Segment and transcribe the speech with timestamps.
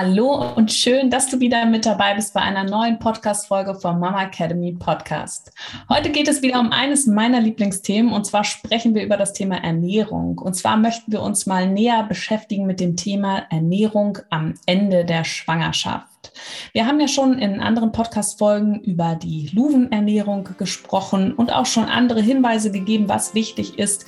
[0.00, 4.26] Hallo und schön, dass du wieder mit dabei bist bei einer neuen Podcast-Folge vom Mama
[4.26, 5.50] Academy Podcast.
[5.88, 9.56] Heute geht es wieder um eines meiner Lieblingsthemen und zwar sprechen wir über das Thema
[9.56, 10.38] Ernährung.
[10.38, 15.24] Und zwar möchten wir uns mal näher beschäftigen mit dem Thema Ernährung am Ende der
[15.24, 16.17] Schwangerschaft.
[16.72, 22.20] Wir haben ja schon in anderen Podcast-Folgen über die Luvenernährung gesprochen und auch schon andere
[22.20, 24.06] Hinweise gegeben, was wichtig ist,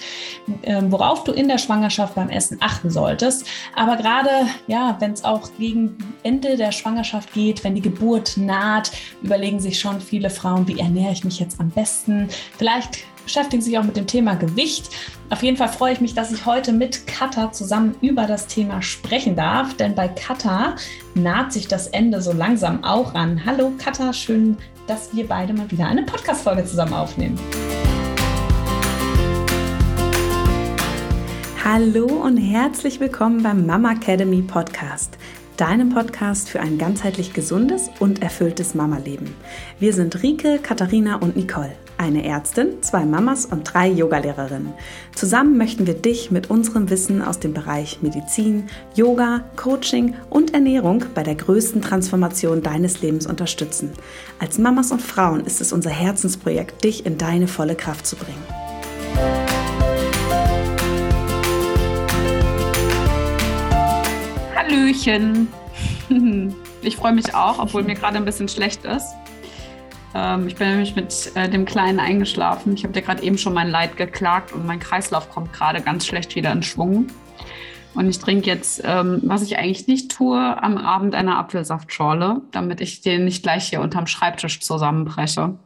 [0.62, 3.46] ähm, worauf du in der Schwangerschaft beim Essen achten solltest.
[3.74, 4.30] Aber gerade,
[4.66, 9.78] ja, wenn es auch gegen Ende der Schwangerschaft geht, wenn die Geburt naht, überlegen sich
[9.78, 12.28] schon viele Frauen, wie ernähre ich mich jetzt am besten?
[12.56, 14.90] Vielleicht beschäftigen sich auch mit dem Thema Gewicht.
[15.28, 18.82] Auf jeden Fall freue ich mich, dass ich heute mit Katha zusammen über das Thema
[18.82, 20.74] sprechen darf, denn bei Katha
[21.14, 23.40] naht sich das Ende so langsam auch an.
[23.46, 24.56] Hallo Katha, schön,
[24.88, 27.38] dass wir beide mal wieder eine Podcast-Folge zusammen aufnehmen.
[31.62, 35.18] Hallo und herzlich willkommen beim Mama Academy Podcast
[35.56, 39.36] deinem Podcast für ein ganzheitlich gesundes und erfülltes Mama-Leben.
[39.78, 44.72] Wir sind Rike, Katharina und Nicole eine Ärztin, zwei Mamas und drei Yogalehrerinnen.
[45.14, 51.04] Zusammen möchten wir dich mit unserem Wissen aus dem Bereich Medizin, Yoga, Coaching und Ernährung
[51.14, 53.92] bei der größten Transformation deines Lebens unterstützen.
[54.38, 58.42] Als Mamas und Frauen ist es unser Herzensprojekt, dich in deine volle Kraft zu bringen.
[64.56, 65.48] Hallöchen!
[66.82, 69.04] Ich freue mich auch, obwohl mir gerade ein bisschen schlecht ist.
[70.14, 72.74] Ähm, ich bin nämlich mit äh, dem Kleinen eingeschlafen.
[72.74, 76.06] Ich habe dir gerade eben schon mein Leid geklagt und mein Kreislauf kommt gerade ganz
[76.06, 77.08] schlecht wieder in Schwung.
[77.94, 82.80] Und ich trinke jetzt, ähm, was ich eigentlich nicht tue, am Abend eine Apfelsaftschorle, damit
[82.80, 85.56] ich den nicht gleich hier unterm Schreibtisch zusammenbreche.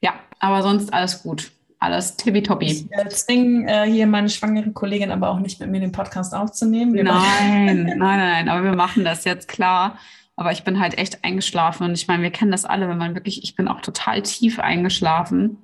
[0.00, 1.52] Ja, aber sonst alles gut.
[1.80, 2.66] Alles tippitoppi.
[2.66, 6.34] Ich äh, zwinge äh, hier meine schwangere Kollegin aber auch nicht mit mir den Podcast
[6.34, 6.92] aufzunehmen.
[6.92, 9.96] Wir nein, nein, nein, aber wir machen das jetzt klar.
[10.38, 11.84] Aber ich bin halt echt eingeschlafen.
[11.84, 14.60] Und ich meine, wir kennen das alle, wenn man wirklich, ich bin auch total tief
[14.60, 15.58] eingeschlafen.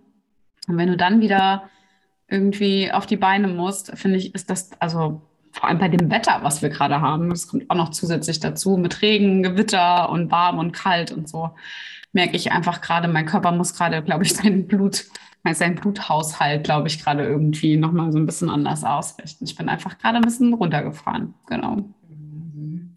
[0.67, 1.71] Und wenn du dann wieder
[2.27, 6.41] irgendwie auf die Beine musst, finde ich, ist das, also vor allem bei dem Wetter,
[6.43, 10.59] was wir gerade haben, das kommt auch noch zusätzlich dazu, mit Regen, Gewitter und warm
[10.59, 11.51] und kalt und so,
[12.13, 15.05] merke ich einfach gerade, mein Körper muss gerade, glaube ich, sein Blut,
[15.53, 19.45] sein Bluthaushalt, glaube ich, gerade irgendwie nochmal so ein bisschen anders ausrichten.
[19.45, 21.77] Ich bin einfach gerade ein bisschen runtergefahren, genau.
[22.09, 22.93] Mhm.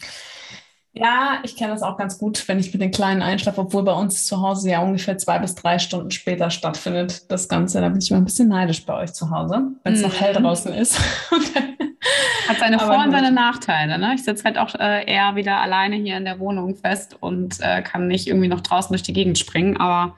[0.99, 3.93] Ja, ich kenne das auch ganz gut, wenn ich mit den Kleinen einschlafe, obwohl bei
[3.93, 7.81] uns zu Hause ja ungefähr zwei bis drei Stunden später stattfindet, das Ganze.
[7.81, 10.07] Da bin ich immer ein bisschen neidisch bei euch zu Hause, wenn es mhm.
[10.07, 10.99] noch hell draußen ist.
[12.47, 13.97] Hat seine Vor- und seine Nachteile.
[13.97, 14.13] Ne?
[14.15, 17.81] Ich sitze halt auch äh, eher wieder alleine hier in der Wohnung fest und äh,
[17.81, 19.77] kann nicht irgendwie noch draußen durch die Gegend springen.
[19.77, 20.15] Aber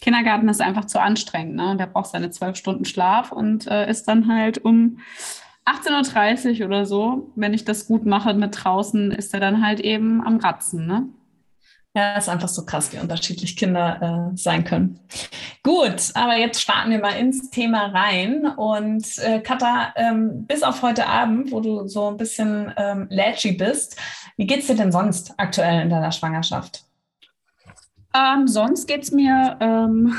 [0.00, 1.56] Kindergarten ist einfach zu anstrengend.
[1.56, 1.70] Ne?
[1.70, 4.98] Und der braucht seine zwölf Stunden Schlaf und äh, ist dann halt um
[5.66, 9.80] 18.30 Uhr oder so, wenn ich das gut mache mit draußen, ist er dann halt
[9.80, 10.86] eben am Ratzen.
[10.86, 11.08] Ne?
[11.94, 15.00] Ja, ist einfach so krass, wie unterschiedlich Kinder äh, sein können.
[15.64, 18.46] Gut, aber jetzt starten wir mal ins Thema rein.
[18.46, 23.58] Und äh, Katha, ähm, bis auf heute Abend, wo du so ein bisschen ähm, lätschig
[23.58, 23.96] bist,
[24.36, 26.84] wie geht es dir denn sonst aktuell in deiner Schwangerschaft?
[28.14, 30.14] Ähm, sonst geht es mir ähm,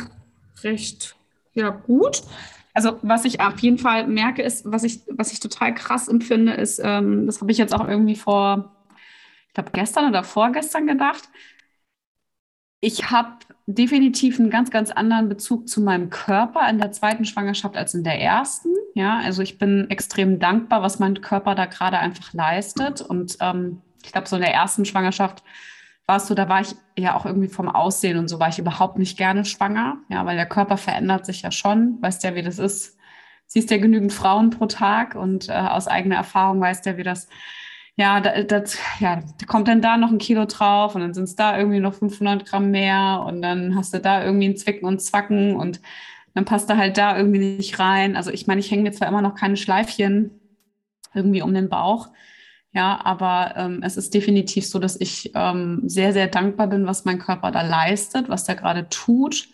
[0.63, 1.15] recht
[1.53, 2.23] ja, gut
[2.73, 6.53] also was ich auf jeden Fall merke, ist, was ich, was ich total krass empfinde,
[6.53, 8.75] ist, ähm, das habe ich jetzt auch irgendwie vor,
[9.47, 11.29] ich glaube gestern oder vorgestern gedacht.
[12.79, 13.37] Ich habe
[13.67, 18.03] definitiv einen ganz, ganz anderen Bezug zu meinem Körper in der zweiten Schwangerschaft als in
[18.03, 18.69] der ersten.
[18.95, 23.01] Ja, also ich bin extrem dankbar, was mein Körper da gerade einfach leistet.
[23.01, 25.43] Und ähm, ich glaube, so in der ersten Schwangerschaft
[26.11, 28.99] warst du, da war ich ja auch irgendwie vom Aussehen und so war ich überhaupt
[28.99, 32.59] nicht gerne schwanger, ja, weil der Körper verändert sich ja schon, weißt ja, wie das
[32.59, 32.97] ist.
[33.47, 37.29] Siehst ja genügend Frauen pro Tag und äh, aus eigener Erfahrung weißt ja, wie das,
[37.95, 41.23] ja, das, das, ja, da kommt dann da noch ein Kilo drauf und dann sind
[41.23, 44.85] es da irgendwie noch 500 Gramm mehr und dann hast du da irgendwie ein Zwicken
[44.85, 45.79] und Zwacken und
[46.33, 48.17] dann passt da halt da irgendwie nicht rein.
[48.17, 50.31] Also ich meine, ich hänge mir zwar immer noch keine Schleifchen
[51.13, 52.09] irgendwie um den Bauch,
[52.73, 57.05] ja, aber ähm, es ist definitiv so, dass ich ähm, sehr, sehr dankbar bin, was
[57.05, 59.49] mein Körper da leistet, was der gerade tut.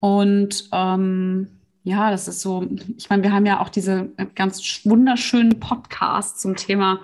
[0.00, 1.48] Und ähm,
[1.82, 2.66] ja, das ist so,
[2.96, 7.00] ich meine, wir haben ja auch diese ganz wunderschönen Podcasts zum Thema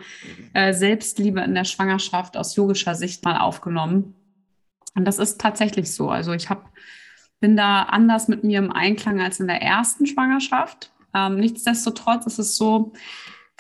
[0.54, 4.14] äh, Selbstliebe in der Schwangerschaft aus yogischer Sicht mal aufgenommen.
[4.94, 6.08] Und das ist tatsächlich so.
[6.08, 6.62] Also ich habe
[7.40, 10.92] bin da anders mit mir im Einklang als in der ersten Schwangerschaft.
[11.14, 12.92] Ähm, nichtsdestotrotz ist es so,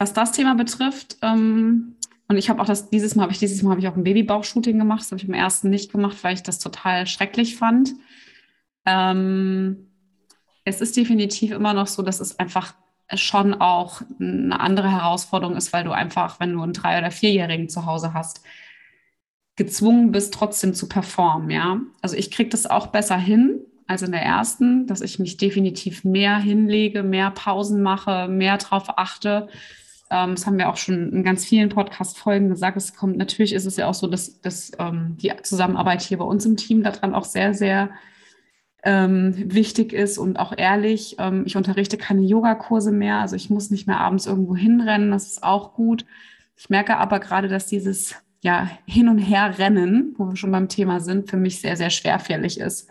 [0.00, 1.18] was das Thema betrifft.
[1.20, 3.96] Ähm, und ich habe auch das, dieses Mal habe ich, dieses Mal habe ich auch
[3.96, 5.02] ein Babybauch-Shooting gemacht.
[5.02, 7.92] Das habe ich im ersten nicht gemacht, weil ich das total schrecklich fand.
[8.86, 9.90] Ähm,
[10.64, 12.74] es ist definitiv immer noch so, dass es einfach
[13.12, 17.68] schon auch eine andere Herausforderung ist, weil du einfach, wenn du einen drei- oder vierjährigen
[17.68, 18.42] zu Hause hast,
[19.56, 21.78] gezwungen bist, trotzdem zu performen, ja.
[22.00, 26.04] Also ich kriege das auch besser hin als in der ersten, dass ich mich definitiv
[26.04, 29.48] mehr hinlege, mehr Pausen mache, mehr drauf achte.
[30.10, 32.76] Ähm, das haben wir auch schon in ganz vielen Podcast-Folgen gesagt.
[32.76, 36.24] Es kommt, natürlich ist es ja auch so, dass, dass ähm, die Zusammenarbeit hier bei
[36.24, 37.90] uns im Team daran auch sehr, sehr
[38.82, 41.16] ähm, wichtig ist und auch ehrlich.
[41.18, 45.26] Ähm, ich unterrichte keine Yogakurse mehr, also ich muss nicht mehr abends irgendwo hinrennen, das
[45.28, 46.04] ist auch gut.
[46.56, 51.00] Ich merke aber gerade, dass dieses ja, Hin- und Her-Rennen, wo wir schon beim Thema
[51.00, 52.88] sind, für mich sehr, sehr schwerfällig ist.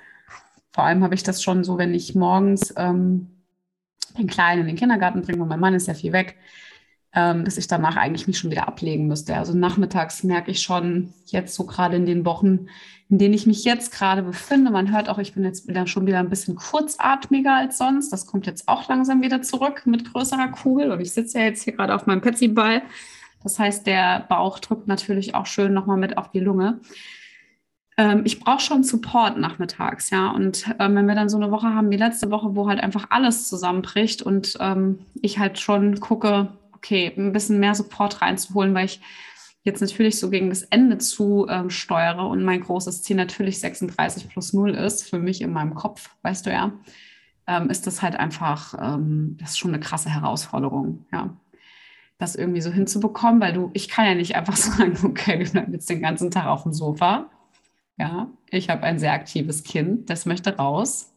[0.71, 3.27] Vor allem habe ich das schon so, wenn ich morgens ähm,
[4.17, 6.37] den Kleinen in den Kindergarten bringe, und mein Mann ist ja viel weg,
[7.13, 9.35] ähm, dass ich danach eigentlich mich schon wieder ablegen müsste.
[9.35, 12.67] Also nachmittags merke ich schon jetzt so gerade in den Wochen,
[13.09, 14.69] in denen ich mich jetzt gerade befinde.
[14.69, 18.13] Man hört auch, ich bin jetzt wieder schon wieder ein bisschen kurzatmiger als sonst.
[18.13, 20.91] Das kommt jetzt auch langsam wieder zurück mit größerer Kugel.
[20.91, 22.83] Und ich sitze ja jetzt hier gerade auf meinem Petsy-Ball.
[23.41, 26.79] Das heißt, der Bauch drückt natürlich auch schön nochmal mit auf die Lunge.
[27.97, 30.29] Ähm, ich brauche schon Support nachmittags, ja.
[30.29, 33.07] Und ähm, wenn wir dann so eine Woche haben wie letzte Woche, wo halt einfach
[33.09, 38.85] alles zusammenbricht und ähm, ich halt schon gucke, okay, ein bisschen mehr Support reinzuholen, weil
[38.85, 39.01] ich
[39.63, 44.29] jetzt natürlich so gegen das Ende zu ähm, steuere und mein großes Ziel natürlich 36
[44.29, 46.73] plus 0 ist, für mich in meinem Kopf, weißt du ja,
[47.47, 51.35] ähm, ist das halt einfach, ähm, das ist schon eine krasse Herausforderung, ja.
[52.17, 55.71] Das irgendwie so hinzubekommen, weil du, ich kann ja nicht einfach sagen, okay, wir bleiben
[55.73, 57.29] jetzt den ganzen Tag auf dem Sofa.
[57.97, 61.08] Ja, ich habe ein sehr aktives Kind, das möchte raus.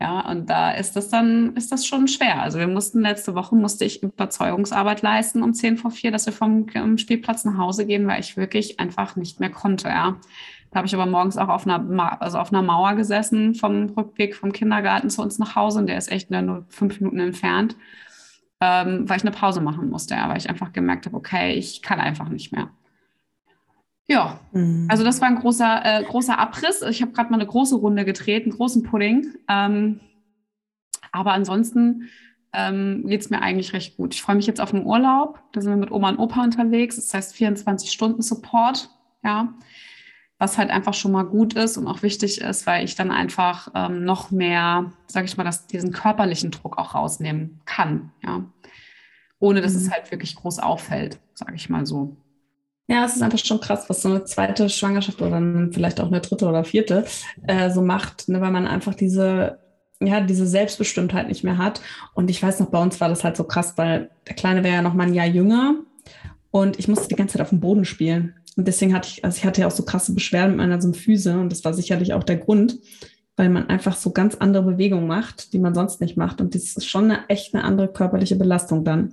[0.00, 2.40] Ja, und da ist das dann, ist das schon schwer.
[2.40, 6.32] Also wir mussten letzte Woche, musste ich Überzeugungsarbeit leisten um 10 vor 4, dass wir
[6.32, 6.68] vom
[6.98, 10.16] Spielplatz nach Hause gehen, weil ich wirklich einfach nicht mehr konnte, ja.
[10.70, 14.36] Da habe ich aber morgens auch auf einer, also auf einer Mauer gesessen vom Rückweg
[14.36, 17.74] vom Kindergarten zu uns nach Hause und der ist echt nur fünf Minuten entfernt,
[18.60, 21.82] ähm, weil ich eine Pause machen musste, ja, weil ich einfach gemerkt habe, okay, ich
[21.82, 22.70] kann einfach nicht mehr.
[24.08, 24.86] Ja, mhm.
[24.88, 26.82] also das war ein großer, äh, großer Abriss.
[26.82, 29.34] Ich habe gerade mal eine große Runde gedreht, einen großen Pudding.
[29.48, 30.00] Ähm,
[31.12, 32.08] aber ansonsten
[32.54, 34.14] ähm, geht es mir eigentlich recht gut.
[34.14, 35.42] Ich freue mich jetzt auf den Urlaub.
[35.52, 36.96] Da sind wir mit Oma und Opa unterwegs.
[36.96, 38.90] Das heißt 24 Stunden Support,
[39.22, 39.54] ja.
[40.38, 43.72] Was halt einfach schon mal gut ist und auch wichtig ist, weil ich dann einfach
[43.74, 48.44] ähm, noch mehr, sage ich mal, dass diesen körperlichen Druck auch rausnehmen kann, ja.
[49.40, 49.78] Ohne dass mhm.
[49.80, 52.16] es halt wirklich groß auffällt, sage ich mal so.
[52.90, 56.06] Ja, es ist einfach schon krass, was so eine zweite Schwangerschaft oder dann vielleicht auch
[56.06, 57.04] eine dritte oder vierte
[57.46, 59.58] äh, so macht, ne, weil man einfach diese,
[60.00, 61.82] ja, diese Selbstbestimmtheit nicht mehr hat.
[62.14, 64.76] Und ich weiß noch, bei uns war das halt so krass, weil der Kleine wäre
[64.76, 65.74] ja noch mal ein Jahr jünger
[66.50, 68.34] und ich musste die ganze Zeit auf dem Boden spielen.
[68.56, 71.38] Und deswegen hatte ich, also ich hatte ja auch so krasse Beschwerden mit meiner Symphyse
[71.38, 72.78] und das war sicherlich auch der Grund,
[73.36, 76.40] weil man einfach so ganz andere Bewegungen macht, die man sonst nicht macht.
[76.40, 79.12] Und das ist schon eine echt eine andere körperliche Belastung dann.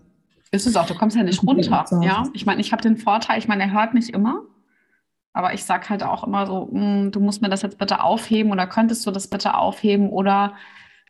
[0.55, 1.85] Ist es auch, du kommst ja nicht runter.
[2.01, 4.43] Ja, ich meine, ich habe den Vorteil, ich meine, er hört mich immer.
[5.33, 8.53] Aber ich sage halt auch immer so, hm, du musst mir das jetzt bitte aufheben
[8.53, 10.53] oder könntest du das bitte aufheben oder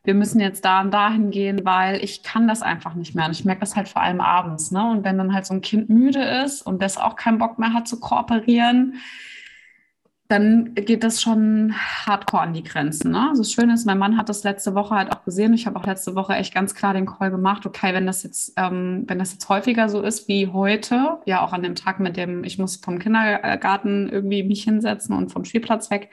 [0.02, 3.26] wir müssen jetzt da und dahin gehen, weil ich kann das einfach nicht mehr.
[3.26, 4.72] Und ich merke das halt vor allem abends.
[4.72, 4.90] Ne?
[4.90, 7.72] Und wenn dann halt so ein Kind müde ist und das auch keinen Bock mehr
[7.72, 8.94] hat zu kooperieren,
[10.28, 13.12] dann geht das schon hardcore an die Grenzen.
[13.12, 13.28] Ne?
[13.28, 15.54] Also das Schöne ist, mein Mann hat das letzte Woche halt auch gesehen.
[15.54, 18.52] Ich habe auch letzte Woche echt ganz klar den Call gemacht, okay, wenn das jetzt,
[18.56, 22.16] ähm, wenn das jetzt häufiger so ist wie heute, ja auch an dem Tag mit
[22.16, 26.10] dem, ich muss vom Kindergarten irgendwie mich hinsetzen und vom Spielplatz weg,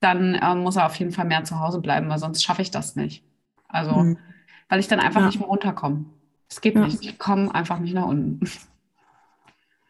[0.00, 2.70] dann ähm, muss er auf jeden Fall mehr zu Hause bleiben, weil sonst schaffe ich
[2.70, 3.24] das nicht.
[3.68, 4.18] Also, mhm.
[4.70, 5.26] weil ich dann einfach ja.
[5.26, 6.06] nicht mehr runterkomme.
[6.48, 6.84] Es geht ja.
[6.84, 7.04] nicht.
[7.04, 8.40] Ich komme einfach nicht nach unten.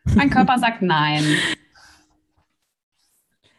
[0.04, 1.24] mein Körper sagt nein.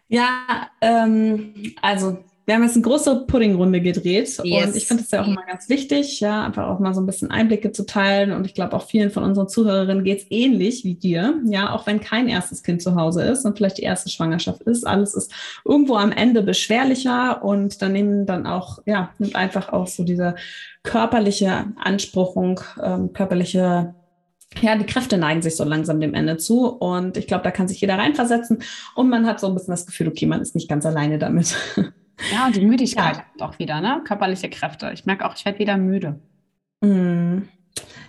[0.07, 4.67] Ja, ähm, also wir haben jetzt eine große Puddingrunde gedreht yes.
[4.67, 7.07] und ich finde es ja auch immer ganz wichtig, ja, einfach auch mal so ein
[7.07, 10.83] bisschen Einblicke zu teilen und ich glaube auch vielen von unseren Zuhörerinnen geht es ähnlich
[10.83, 14.09] wie dir, ja, auch wenn kein erstes Kind zu Hause ist und vielleicht die erste
[14.09, 15.33] Schwangerschaft ist, alles ist
[15.65, 20.35] irgendwo am Ende beschwerlicher und dann nehmen dann auch, ja, nimmt einfach auch so diese
[20.83, 23.95] körperliche Anspruchung, ähm, körperliche
[24.61, 26.67] ja, die Kräfte neigen sich so langsam dem Ende zu.
[26.67, 28.59] Und ich glaube, da kann sich jeder reinversetzen.
[28.95, 31.55] Und man hat so ein bisschen das Gefühl, okay, man ist nicht ganz alleine damit.
[32.31, 33.45] Ja, und die Müdigkeit ja.
[33.45, 34.01] auch wieder, ne?
[34.05, 34.91] Körperliche Kräfte.
[34.93, 36.19] Ich merke auch, ich werde wieder müde.
[36.81, 37.39] Mm.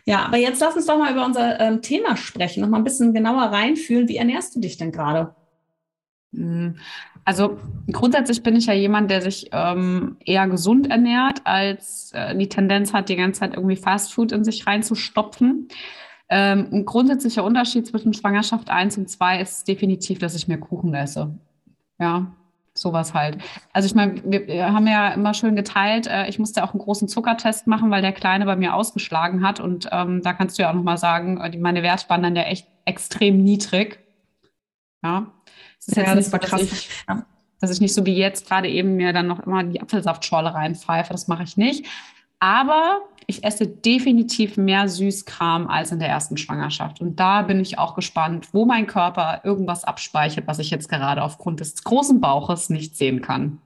[0.04, 2.84] Ja, aber jetzt lass uns doch mal über unser ähm, Thema sprechen, noch mal ein
[2.84, 4.08] bisschen genauer reinfühlen.
[4.08, 5.34] Wie ernährst du dich denn gerade?
[6.30, 6.74] Mm.
[7.24, 7.58] Also
[7.90, 12.92] grundsätzlich bin ich ja jemand, der sich ähm, eher gesund ernährt, als äh, die Tendenz
[12.92, 15.68] hat, die ganze Zeit irgendwie Fastfood in sich reinzustopfen.
[16.28, 20.92] Ähm, ein grundsätzlicher Unterschied zwischen Schwangerschaft 1 und 2 ist definitiv, dass ich mehr Kuchen
[20.94, 21.38] esse.
[21.98, 22.32] Ja,
[22.74, 23.38] sowas halt.
[23.72, 27.08] Also ich meine, wir haben ja immer schön geteilt, äh, ich musste auch einen großen
[27.08, 29.60] Zuckertest machen, weil der Kleine bei mir ausgeschlagen hat.
[29.60, 32.42] Und ähm, da kannst du ja auch nochmal sagen, äh, meine Werte waren dann ja
[32.42, 34.00] echt extrem niedrig.
[35.02, 35.32] Ja,
[35.78, 36.88] es ist ja, jetzt nicht so, dass ich,
[37.60, 41.12] dass ich nicht so wie jetzt gerade eben mir dann noch immer die Apfelsaftschorle reinpfeife.
[41.12, 41.86] Das mache ich nicht.
[42.38, 47.00] Aber ich esse definitiv mehr Süßkram als in der ersten Schwangerschaft.
[47.00, 51.22] Und da bin ich auch gespannt, wo mein Körper irgendwas abspeichert, was ich jetzt gerade
[51.22, 53.58] aufgrund des großen Bauches nicht sehen kann.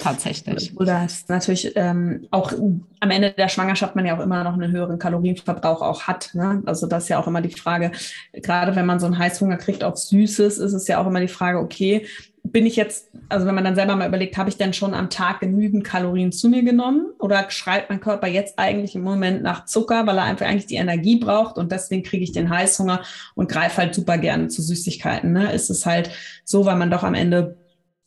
[0.00, 0.74] Tatsächlich.
[0.78, 2.52] Oder es natürlich ähm, auch
[3.00, 6.30] am Ende der Schwangerschaft man ja auch immer noch einen höheren Kalorienverbrauch auch hat.
[6.32, 6.62] Ne?
[6.64, 7.92] Also das ist ja auch immer die Frage,
[8.32, 11.28] gerade wenn man so einen Heißhunger kriegt auf Süßes, ist es ja auch immer die
[11.28, 12.06] Frage, okay,
[12.42, 15.10] bin ich jetzt, also wenn man dann selber mal überlegt, habe ich denn schon am
[15.10, 19.66] Tag genügend Kalorien zu mir genommen oder schreit mein Körper jetzt eigentlich im Moment nach
[19.66, 23.02] Zucker, weil er einfach eigentlich die Energie braucht und deswegen kriege ich den Heißhunger
[23.34, 25.32] und greife halt super gerne zu Süßigkeiten.
[25.32, 25.52] Ne?
[25.52, 26.10] Ist es halt
[26.44, 27.56] so, weil man doch am Ende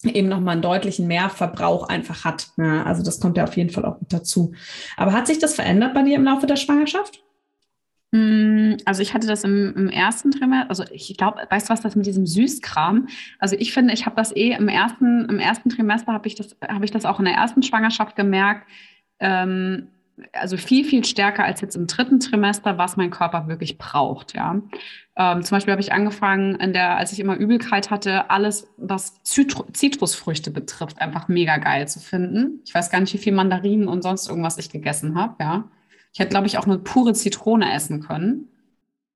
[0.03, 2.47] eben nochmal einen deutlichen Mehrverbrauch einfach hat.
[2.57, 4.53] Ja, also das kommt ja auf jeden Fall auch mit dazu.
[4.97, 7.23] Aber hat sich das verändert bei dir im Laufe der Schwangerschaft?
[8.13, 11.81] Mm, also ich hatte das im, im ersten Trimester, also ich glaube, weißt du was,
[11.81, 13.07] das mit diesem Süßkram?
[13.39, 16.55] Also ich finde, ich habe das eh im ersten, im ersten Trimester habe ich das,
[16.83, 18.69] ich das auch in der ersten Schwangerschaft gemerkt.
[19.19, 19.87] Ähm,
[20.31, 24.61] also viel, viel stärker als jetzt im dritten Trimester, was mein Körper wirklich braucht, ja.
[25.15, 29.23] Ähm, zum Beispiel habe ich angefangen, in der, als ich immer Übelkeit hatte, alles, was
[29.23, 32.61] Zitru Zitrusfrüchte betrifft, einfach mega geil zu finden.
[32.63, 35.63] Ich weiß gar nicht, wie viel Mandarinen und sonst irgendwas ich gegessen habe, ja.
[36.13, 38.47] Ich hätte, glaube ich, auch eine pure Zitrone essen können.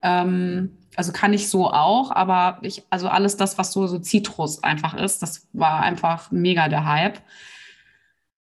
[0.02, 4.64] Ähm, also kann ich so auch, aber ich, also alles das, was so, so Zitrus
[4.64, 7.20] einfach ist, das war einfach mega der Hype.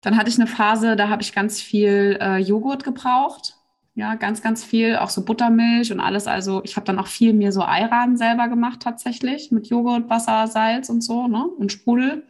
[0.02, 3.56] Dann hatte ich eine Phase, da habe ich ganz viel äh, Joghurt gebraucht.
[3.96, 6.28] Ja, ganz, ganz viel, auch so Buttermilch und alles.
[6.28, 10.48] Also ich habe dann auch viel mir so Ayran selber gemacht tatsächlich mit Joghurt, Wasser,
[10.48, 11.46] Salz und so ne?
[11.46, 12.24] und Sprudel.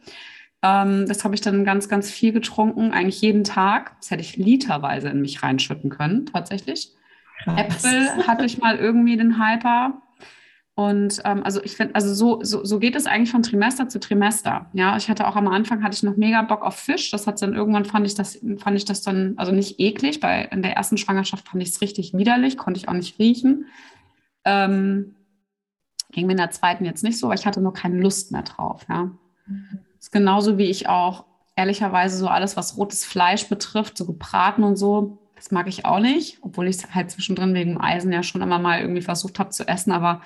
[0.66, 3.96] Ähm, das habe ich dann ganz, ganz viel getrunken, eigentlich jeden Tag.
[4.00, 6.92] Das hätte ich literweise in mich reinschütten können, tatsächlich.
[7.44, 7.60] Krass.
[7.60, 10.02] Äpfel hatte ich mal irgendwie den Hyper.
[10.74, 14.00] Und ähm, also ich finde, also so, so, so geht es eigentlich von Trimester zu
[14.00, 14.66] Trimester.
[14.74, 17.10] Ja, ich hatte auch am Anfang hatte ich noch mega Bock auf Fisch.
[17.10, 20.48] Das hat dann irgendwann fand ich das, fand ich das dann, also nicht eklig, weil
[20.50, 23.66] in der ersten Schwangerschaft fand ich es richtig widerlich, konnte ich auch nicht riechen.
[24.44, 25.14] Ähm,
[26.12, 28.42] ging mir in der zweiten jetzt nicht so, aber ich hatte nur keine Lust mehr
[28.42, 28.84] drauf.
[28.88, 29.10] Ja.
[29.46, 29.85] Mhm.
[30.06, 31.24] Ist genauso wie ich auch
[31.56, 35.98] ehrlicherweise so alles, was rotes Fleisch betrifft, so gebraten und so, das mag ich auch
[35.98, 39.40] nicht, obwohl ich es halt zwischendrin wegen dem Eisen ja schon immer mal irgendwie versucht
[39.40, 40.22] habe zu essen, aber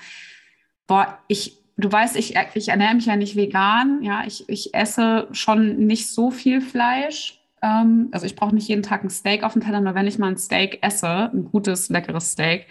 [0.87, 5.29] boah, ich, du weißt, ich, ich ernähre mich ja nicht vegan, ja, ich, ich esse
[5.33, 7.41] schon nicht so viel Fleisch.
[7.63, 10.19] Ähm, also ich brauche nicht jeden Tag ein Steak auf dem Teller, nur wenn ich
[10.19, 12.67] mal ein Steak esse, ein gutes, leckeres Steak,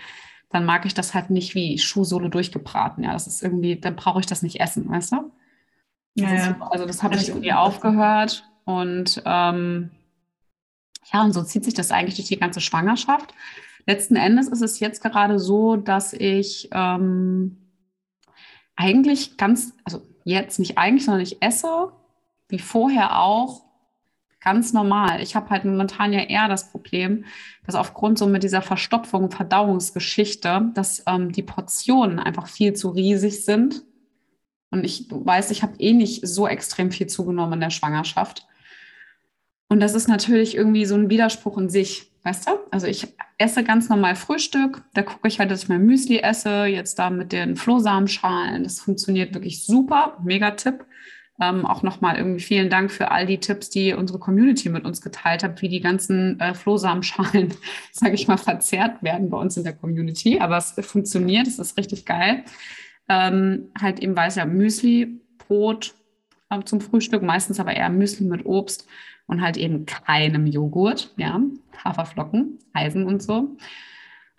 [0.52, 3.04] dann mag ich das halt nicht wie Schuhsohle durchgebraten.
[3.04, 5.32] Ja, das ist irgendwie, dann brauche ich das nicht essen, weißt du?
[6.24, 9.92] Ja, also das habe ich irgendwie aufgehört und ähm,
[11.12, 13.34] ja, und so zieht sich das eigentlich durch die ganze Schwangerschaft.
[13.86, 17.58] Letzten Endes ist es jetzt gerade so, dass ich ähm,
[18.76, 21.92] eigentlich ganz, also jetzt nicht eigentlich, sondern ich esse
[22.48, 23.64] wie vorher auch
[24.42, 25.22] ganz normal.
[25.22, 27.26] Ich habe halt momentan ja eher das Problem,
[27.66, 33.44] dass aufgrund so mit dieser Verstopfung, Verdauungsgeschichte, dass ähm, die Portionen einfach viel zu riesig
[33.44, 33.84] sind.
[34.72, 38.46] Und ich weiß, ich habe eh nicht so extrem viel zugenommen in der Schwangerschaft.
[39.68, 42.12] Und das ist natürlich irgendwie so ein Widerspruch in sich.
[42.24, 42.52] Weißt du?
[42.70, 43.08] Also ich
[43.38, 44.84] esse ganz normal Frühstück.
[44.94, 46.66] Da gucke ich halt, dass ich mein Müsli esse.
[46.66, 48.64] Jetzt da mit den Flohsamenschalen.
[48.64, 50.18] Das funktioniert wirklich super.
[50.24, 50.86] Mega Tipp.
[51.42, 55.00] Ähm, auch nochmal irgendwie vielen Dank für all die Tipps, die unsere Community mit uns
[55.00, 57.54] geteilt hat, wie die ganzen äh, Flohsamenschalen,
[57.94, 60.40] sage ich mal, verzehrt werden bei uns in der Community.
[60.40, 62.44] Aber es funktioniert, es ist richtig geil.
[63.10, 65.96] Ähm, halt eben weiß ja Müsli, Brot
[66.50, 68.88] äh, zum Frühstück, meistens aber eher Müsli mit Obst
[69.28, 71.42] und halt eben keinem Joghurt, ja,
[71.84, 73.58] Haferflocken, Eisen und so.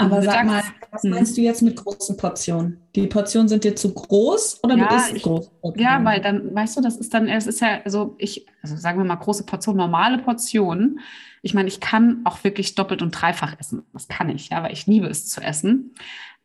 [0.00, 1.10] Aber sag mal, was hm.
[1.10, 2.80] meinst du jetzt mit großen Portionen?
[2.94, 5.50] Die Portionen sind dir zu groß oder ja, du isst ich, groß?
[5.76, 8.98] Ja, weil dann, weißt du, das ist dann, es ist ja, also ich, also sagen
[8.98, 11.00] wir mal große Portionen, normale Portionen.
[11.42, 13.82] Ich meine, ich kann auch wirklich doppelt und dreifach essen.
[13.92, 15.94] Das kann ich, ja, weil ich liebe es zu essen.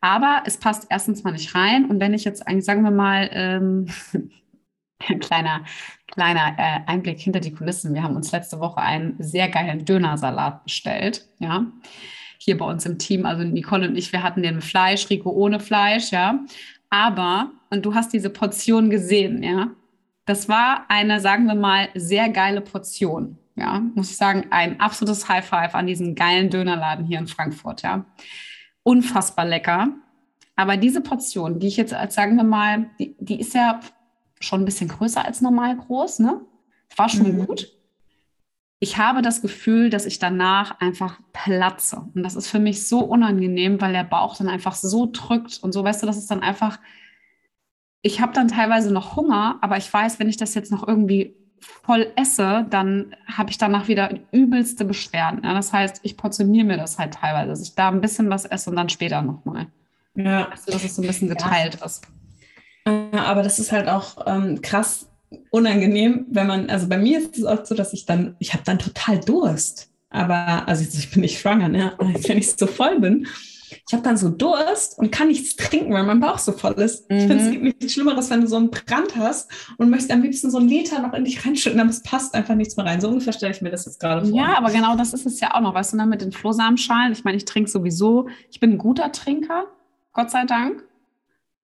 [0.01, 1.85] Aber es passt erstens mal nicht rein.
[1.85, 3.87] Und wenn ich jetzt eigentlich, sagen wir mal, ähm,
[5.09, 5.63] ein kleiner,
[6.07, 7.93] kleiner äh, Einblick hinter die Kulissen.
[7.93, 11.65] Wir haben uns letzte Woche einen sehr geilen Dönersalat bestellt, ja.
[12.37, 15.59] Hier bei uns im Team, also Nicole und ich, wir hatten den Fleisch, Rico ohne
[15.59, 16.39] Fleisch, ja.
[16.89, 19.71] Aber, und du hast diese Portion gesehen, ja.
[20.25, 23.79] Das war eine, sagen wir mal, sehr geile Portion, ja.
[23.95, 28.05] Muss ich sagen, ein absolutes High Five an diesen geilen Dönerladen hier in Frankfurt, ja.
[28.83, 29.89] Unfassbar lecker.
[30.55, 33.79] Aber diese Portion, die ich jetzt als, sagen wir mal, die, die ist ja
[34.39, 36.41] schon ein bisschen größer als normal groß, ne?
[36.95, 37.45] War schon mhm.
[37.45, 37.74] gut.
[38.79, 42.07] Ich habe das Gefühl, dass ich danach einfach platze.
[42.13, 45.71] Und das ist für mich so unangenehm, weil der Bauch dann einfach so drückt und
[45.71, 46.79] so, weißt du, das ist dann einfach,
[48.01, 51.35] ich habe dann teilweise noch Hunger, aber ich weiß, wenn ich das jetzt noch irgendwie
[51.59, 55.41] voll esse, dann habe ich danach wieder übelste Beschwerden.
[55.43, 58.45] Ja, das heißt, ich portioniere mir das halt teilweise, dass ich da ein bisschen was
[58.45, 59.67] esse und dann später nochmal.
[60.15, 60.49] Ja.
[60.49, 61.85] Also, dass es so ein bisschen geteilt ja.
[61.85, 62.07] ist.
[62.85, 65.09] Aber das ist halt auch ähm, krass
[65.49, 68.63] unangenehm, wenn man, also bei mir ist es oft so, dass ich dann, ich habe
[68.65, 69.89] dann total Durst.
[70.09, 71.93] Aber, also ich bin nicht schwanger, ne?
[71.99, 73.27] wenn ich so voll bin,
[73.87, 77.09] ich habe dann so Durst und kann nichts trinken, weil mein Bauch so voll ist.
[77.09, 77.17] Mhm.
[77.17, 80.21] Ich finde, es gibt nichts Schlimmeres, wenn du so einen Brand hast und möchtest am
[80.21, 83.01] liebsten so einen Liter noch in dich reinschütten, aber es passt einfach nichts mehr rein.
[83.01, 84.37] So ungefähr stelle ich mir das jetzt gerade vor.
[84.37, 87.11] Ja, aber genau das ist es ja auch noch, weißt du, ne, mit den Flohsamenschalen.
[87.11, 89.65] Ich meine, ich trinke sowieso, ich bin ein guter Trinker,
[90.13, 90.83] Gott sei Dank.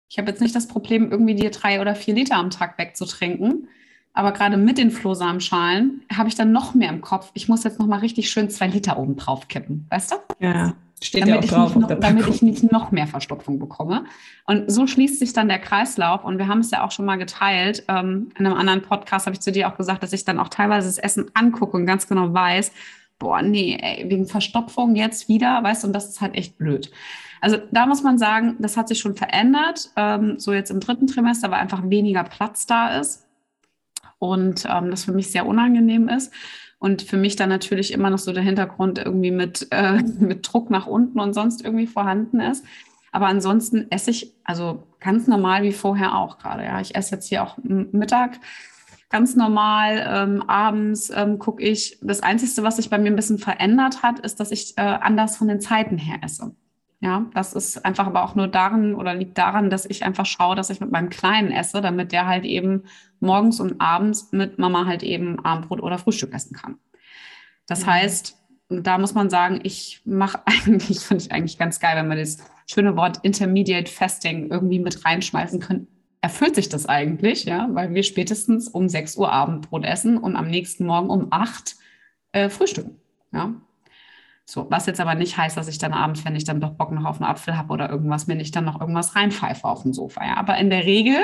[0.09, 3.67] Ich habe jetzt nicht das Problem, irgendwie dir drei oder vier Liter am Tag wegzutrinken.
[4.13, 7.31] Aber gerade mit den Flohsamenschalen habe ich dann noch mehr im Kopf.
[7.33, 10.15] Ich muss jetzt noch mal richtig schön zwei Liter oben drauf kippen, weißt du?
[10.39, 10.73] Ja.
[11.03, 14.05] Steht damit, ja ich, nicht noch, damit ich nicht noch mehr Verstopfung bekomme.
[14.45, 16.23] Und so schließt sich dann der Kreislauf.
[16.23, 17.83] Und wir haben es ja auch schon mal geteilt.
[17.89, 20.47] Ähm, in einem anderen Podcast habe ich zu dir auch gesagt, dass ich dann auch
[20.47, 22.71] teilweise das Essen angucke und ganz genau weiß,
[23.19, 26.89] boah, nee, ey, wegen Verstopfung jetzt wieder, weißt du, und das ist halt echt blöd.
[27.45, 29.91] Also da muss man sagen, das hat sich schon verändert.
[29.95, 33.27] Ähm, so jetzt im dritten Trimester, weil einfach weniger Platz da ist.
[34.17, 36.33] Und ähm, das für mich sehr unangenehm ist.
[36.79, 40.71] Und für mich dann natürlich immer noch so der Hintergrund irgendwie mit, äh, mit Druck
[40.71, 42.65] nach unten und sonst irgendwie vorhanden ist.
[43.11, 46.63] Aber ansonsten esse ich also ganz normal wie vorher auch gerade.
[46.63, 48.39] Ja, ich esse jetzt hier auch Mittag
[49.11, 50.03] ganz normal.
[50.03, 51.99] Ähm, abends ähm, gucke ich.
[52.01, 55.37] Das Einzige, was sich bei mir ein bisschen verändert hat, ist, dass ich äh, anders
[55.37, 56.55] von den Zeiten her esse.
[57.05, 60.55] Ja, das ist einfach aber auch nur daran oder liegt daran, dass ich einfach schaue,
[60.55, 62.85] dass ich mit meinem Kleinen esse, damit der halt eben
[63.19, 66.79] morgens und abends mit Mama halt eben Abendbrot oder Frühstück essen kann.
[67.67, 67.91] Das mhm.
[67.91, 68.37] heißt,
[68.69, 72.39] da muss man sagen, ich mache eigentlich, finde ich eigentlich ganz geil, wenn wir das
[72.65, 75.85] schöne Wort Intermediate Fasting irgendwie mit reinschmeißen können.
[76.21, 80.49] Erfüllt sich das eigentlich, ja, weil wir spätestens um 6 Uhr Abendbrot essen und am
[80.49, 81.75] nächsten Morgen um 8
[82.31, 82.99] äh, frühstücken.
[83.31, 83.53] Ja,
[84.45, 86.91] so, was jetzt aber nicht heißt, dass ich dann abends, wenn ich dann doch Bock
[86.91, 89.93] noch auf einen Apfel habe oder irgendwas, mir nicht dann noch irgendwas reinpfeife auf dem
[89.93, 90.23] Sofa.
[90.23, 90.37] Ja.
[90.37, 91.15] Aber in der Regel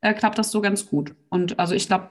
[0.00, 1.16] äh, klappt das so ganz gut.
[1.30, 2.10] Und also ich glaube,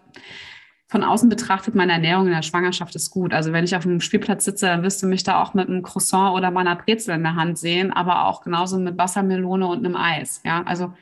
[0.89, 3.33] von außen betrachtet, meine Ernährung in der Schwangerschaft ist gut.
[3.33, 5.81] Also wenn ich auf einem Spielplatz sitze, dann wirst du mich da auch mit einem
[5.81, 9.95] Croissant oder meiner Brezel in der Hand sehen, aber auch genauso mit Wassermelone und einem
[9.95, 10.41] Eis.
[10.43, 10.93] Ja, also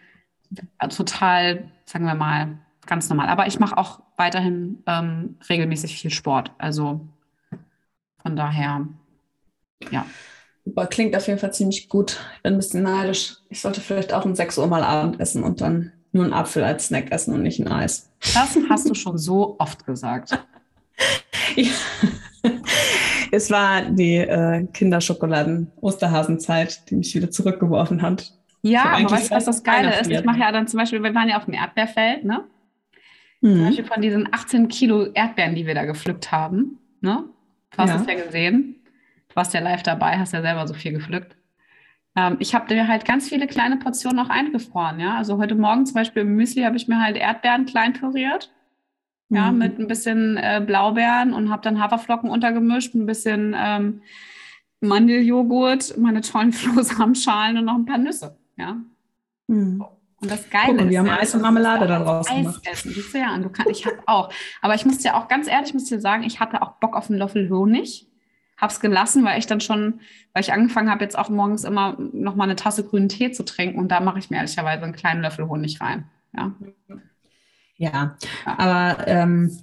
[0.80, 3.30] äh, total, sagen wir mal, ganz normal.
[3.30, 6.52] Aber ich mache auch weiterhin ähm, regelmäßig viel Sport.
[6.58, 7.08] Also
[8.22, 8.88] von daher
[9.92, 10.06] ja.
[10.66, 12.20] Super, klingt auf jeden Fall ziemlich gut.
[12.38, 13.36] Ich bin ein bisschen neidisch.
[13.50, 16.64] Ich sollte vielleicht auch um 6 Uhr mal Abend essen und dann nur einen Apfel
[16.64, 18.10] als Snack essen und nicht ein Eis.
[18.34, 20.44] Das hast du schon so oft gesagt.
[21.56, 21.70] ja.
[23.32, 28.34] Es war die äh, Kinderschokoladen-Osterhasenzeit, die mich wieder zurückgeworfen hat.
[28.64, 30.10] Ja, aber weißt du, was das Geile ist?
[30.10, 32.44] Ich mache ja dann zum Beispiel, wir waren ja auf dem Erdbeerfeld, ne?
[33.42, 33.56] Mhm.
[33.56, 36.80] Zum Beispiel von diesen 18 Kilo Erdbeeren, die wir da gepflückt haben.
[37.02, 37.26] Ne?
[37.72, 38.02] Du hast ja.
[38.02, 38.75] es ja gesehen
[39.36, 41.36] warst ja live dabei, hast ja selber so viel gepflückt.
[42.16, 45.16] Ähm, ich habe mir halt ganz viele kleine Portionen auch eingefroren, ja.
[45.18, 48.52] Also heute Morgen zum Beispiel im Müsli habe ich mir halt Erdbeeren klein püriert.
[49.30, 49.58] Ja, mhm.
[49.58, 54.02] mit ein bisschen äh, Blaubeeren und habe dann Haferflocken untergemischt, ein bisschen ähm,
[54.82, 58.78] Mandeljoghurt, meine tollen Flohsamenschalen und noch ein paar Nüsse, ja.
[59.48, 59.84] Mhm.
[60.22, 62.68] Und das Geile Guck, ist, wir haben ja, Eis und Marmelade daraus Eis gemacht.
[62.72, 63.44] Essen, siehst du ja an.
[63.44, 64.32] Du kann, ich habe auch.
[64.62, 67.10] Aber ich muss dir auch ganz ehrlich, muss dir sagen, ich hatte auch Bock auf
[67.10, 68.08] einen Löffel Honig
[68.58, 70.00] habe es gelassen, weil ich dann schon,
[70.34, 73.44] weil ich angefangen habe, jetzt auch morgens immer noch mal eine Tasse grünen Tee zu
[73.44, 76.06] trinken und da mache ich mir ehrlicherweise einen kleinen Löffel Honig rein.
[76.36, 76.54] Ja,
[76.88, 76.98] ja,
[77.78, 78.18] ja.
[78.46, 79.58] aber ähm,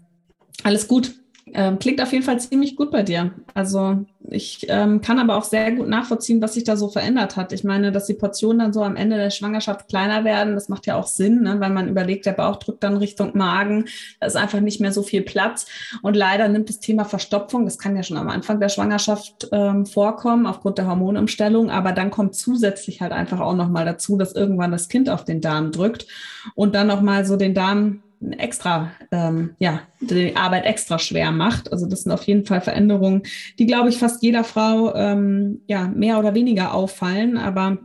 [0.64, 1.14] alles gut.
[1.54, 3.32] Ähm, klingt auf jeden Fall ziemlich gut bei dir.
[3.52, 7.52] Also ich ähm, kann aber auch sehr gut nachvollziehen, was sich da so verändert hat.
[7.52, 10.86] Ich meine, dass die Portionen dann so am Ende der Schwangerschaft kleiner werden, das macht
[10.86, 11.60] ja auch Sinn, ne?
[11.60, 13.84] weil man überlegt, der Bauch drückt dann Richtung Magen,
[14.20, 15.66] da ist einfach nicht mehr so viel Platz.
[16.00, 19.84] Und leider nimmt das Thema Verstopfung, das kann ja schon am Anfang der Schwangerschaft ähm,
[19.84, 24.72] vorkommen, aufgrund der Hormonumstellung, aber dann kommt zusätzlich halt einfach auch nochmal dazu, dass irgendwann
[24.72, 26.06] das Kind auf den Darm drückt
[26.54, 28.02] und dann nochmal so den Darm
[28.38, 31.72] extra, ähm, ja, die Arbeit extra schwer macht.
[31.72, 33.22] Also das sind auf jeden Fall Veränderungen,
[33.58, 37.36] die, glaube ich, fast jeder Frau ähm, ja mehr oder weniger auffallen.
[37.36, 37.78] Aber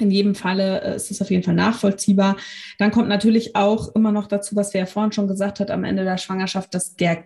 [0.00, 2.36] in jedem Falle äh, ist es auf jeden Fall nachvollziehbar.
[2.78, 5.84] Dann kommt natürlich auch immer noch dazu, was wir ja vorhin schon gesagt hat, am
[5.84, 7.24] Ende der Schwangerschaft, dass der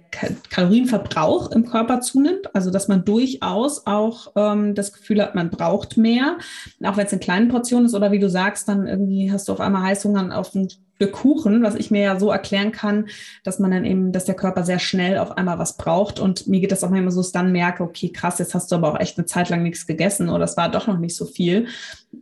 [0.51, 2.55] Kalorienverbrauch im Körper zunimmt.
[2.55, 6.39] Also dass man durchaus auch ähm, das Gefühl hat, man braucht mehr,
[6.85, 9.53] auch wenn es in kleinen Portionen ist oder wie du sagst, dann irgendwie hast du
[9.53, 13.07] auf einmal Heißhunger auf ein Stück Kuchen, was ich mir ja so erklären kann,
[13.45, 16.19] dass man dann eben, dass der Körper sehr schnell auf einmal was braucht.
[16.19, 18.73] Und mir geht das auch manchmal so, dass ich dann merke, okay, krass, jetzt hast
[18.73, 21.15] du aber auch echt eine Zeit lang nichts gegessen oder es war doch noch nicht
[21.15, 21.69] so viel.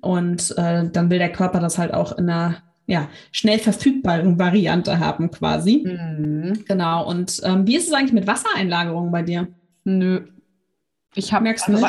[0.02, 4.98] Und äh, dann will der Körper das halt auch in einer ja, schnell verfügbaren Variante
[4.98, 5.82] haben quasi.
[5.86, 6.64] Mhm.
[6.68, 7.08] Genau.
[7.08, 9.48] Und ähm, wie ist es eigentlich mit Wassereinlagerungen bei dir?
[9.84, 10.26] Nö.
[11.14, 11.86] Ich habe merkst also,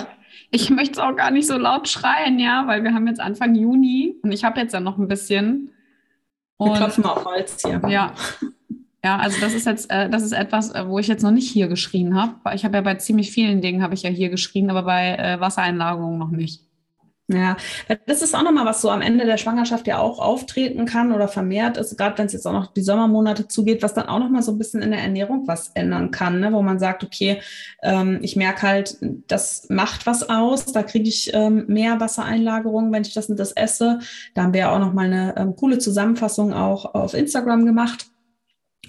[0.51, 3.55] ich möchte es auch gar nicht so laut schreien, ja, weil wir haben jetzt Anfang
[3.55, 5.71] Juni und ich habe jetzt ja noch ein bisschen.
[6.57, 7.81] Und, wir klopfen auf Holz hier.
[7.87, 8.13] Ja.
[9.03, 11.49] Ja, also das ist jetzt, äh, das ist etwas, äh, wo ich jetzt noch nicht
[11.49, 12.33] hier geschrien habe.
[12.55, 15.39] Ich habe ja bei ziemlich vielen Dingen habe ich ja hier geschrien, aber bei äh,
[15.39, 16.66] Wassereinlagerungen noch nicht.
[17.29, 17.57] Ja,
[18.05, 21.27] das ist auch nochmal, was so am Ende der Schwangerschaft ja auch auftreten kann oder
[21.27, 24.43] vermehrt ist, gerade wenn es jetzt auch noch die Sommermonate zugeht, was dann auch nochmal
[24.43, 26.53] so ein bisschen in der Ernährung was ändern kann, ne?
[26.53, 27.41] wo man sagt, okay,
[27.83, 33.01] ähm, ich merke halt, das macht was aus, da kriege ich ähm, mehr Wassereinlagerung, wenn
[33.01, 33.99] ich das und das esse.
[34.33, 38.07] Da haben wir ja auch nochmal eine ähm, coole Zusammenfassung auch auf Instagram gemacht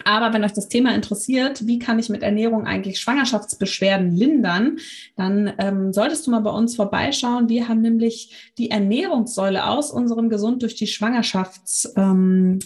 [0.04, 4.78] aber wenn euch das Thema interessiert, wie kann ich mit Ernährung eigentlich Schwangerschaftsbeschwerden lindern,
[5.16, 7.48] dann ähm, solltest du mal bei uns vorbeischauen.
[7.48, 12.58] Wir haben nämlich die Ernährungssäule aus unserem Gesund durch die Schwangerschaftskurs, ähm,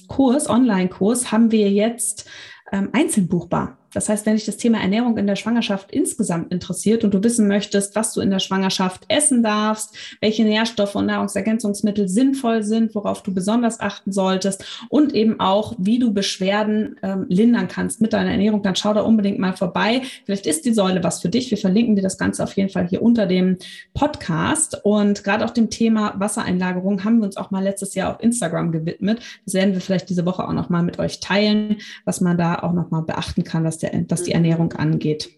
[0.48, 2.28] Online-Kurs, haben wir jetzt
[2.72, 3.81] ähm, einzeln buchbar.
[3.94, 7.48] Das heißt, wenn dich das Thema Ernährung in der Schwangerschaft insgesamt interessiert und du wissen
[7.48, 13.22] möchtest, was du in der Schwangerschaft essen darfst, welche Nährstoffe und Nahrungsergänzungsmittel sinnvoll sind, worauf
[13.22, 18.30] du besonders achten solltest und eben auch, wie du Beschwerden ähm, lindern kannst mit deiner
[18.30, 20.02] Ernährung, dann schau da unbedingt mal vorbei.
[20.24, 21.50] Vielleicht ist die Säule was für dich.
[21.50, 23.58] Wir verlinken dir das Ganze auf jeden Fall hier unter dem
[23.94, 24.80] Podcast.
[24.84, 28.72] Und gerade auch dem Thema Wassereinlagerung haben wir uns auch mal letztes Jahr auf Instagram
[28.72, 29.20] gewidmet.
[29.44, 32.56] Das werden wir vielleicht diese Woche auch noch mal mit euch teilen, was man da
[32.56, 34.36] auch noch mal beachten kann, was der, was die mhm.
[34.36, 35.30] Ernährung angeht.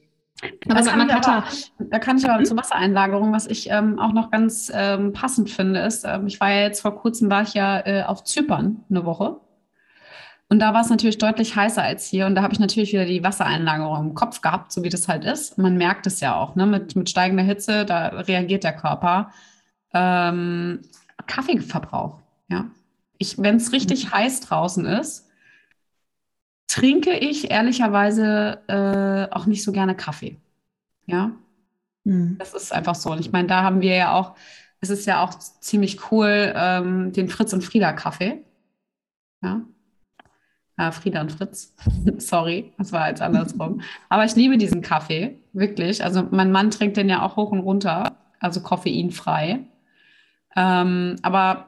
[0.68, 1.44] Aber da, kann aber,
[1.78, 2.44] da kann ich aber mhm.
[2.44, 6.50] zur Wassereinlagerung, was ich ähm, auch noch ganz ähm, passend finde, ist, ähm, ich war
[6.50, 9.40] ja jetzt vor kurzem, war ich ja äh, auf Zypern eine Woche.
[10.48, 12.26] Und da war es natürlich deutlich heißer als hier.
[12.26, 15.24] Und da habe ich natürlich wieder die Wassereinlagerung im Kopf gehabt, so wie das halt
[15.24, 15.56] ist.
[15.56, 16.66] man merkt es ja auch, ne?
[16.66, 19.30] mit, mit steigender Hitze, da reagiert der Körper.
[19.94, 20.80] Ähm,
[21.26, 22.66] Kaffeeverbrauch, ja.
[23.38, 24.10] Wenn es richtig mhm.
[24.12, 25.28] heiß draußen ist,
[26.74, 30.38] trinke ich ehrlicherweise äh, auch nicht so gerne Kaffee.
[31.06, 31.30] Ja,
[32.02, 32.36] mhm.
[32.38, 33.12] das ist einfach so.
[33.12, 34.34] Und ich meine, da haben wir ja auch,
[34.80, 38.42] es ist ja auch ziemlich cool, ähm, den Fritz und Frieda Kaffee.
[39.40, 39.62] Ja.
[40.76, 41.76] Äh, Frieda und Fritz.
[42.18, 43.80] Sorry, das war jetzt andersrum.
[44.08, 46.02] Aber ich liebe diesen Kaffee, wirklich.
[46.02, 49.60] Also mein Mann trinkt den ja auch hoch und runter, also koffeinfrei.
[50.56, 51.66] Ähm, aber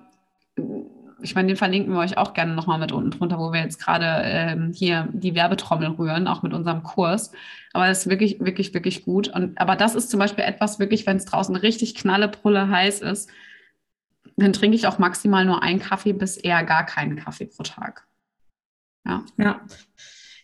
[1.26, 3.80] ich meine, den verlinken wir euch auch gerne nochmal mit unten drunter, wo wir jetzt
[3.80, 7.32] gerade ähm, hier die Werbetrommel rühren, auch mit unserem Kurs.
[7.72, 9.26] Aber das ist wirklich, wirklich, wirklich gut.
[9.26, 13.00] Und, aber das ist zum Beispiel etwas wirklich, wenn es draußen richtig knalle, Brülle heiß
[13.00, 13.28] ist,
[14.36, 18.06] dann trinke ich auch maximal nur einen Kaffee bis eher gar keinen Kaffee pro Tag.
[19.04, 19.24] Ja.
[19.36, 19.60] Ja.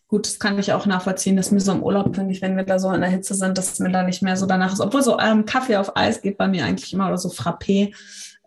[0.08, 2.64] Gut, das kann ich auch nachvollziehen, dass mir so im Urlaub, finde ich, wenn wir
[2.64, 4.80] da so in der Hitze sind, dass mir da nicht mehr so danach ist.
[4.80, 7.94] Obwohl so ähm, Kaffee auf Eis geht bei mir eigentlich immer oder so Frappé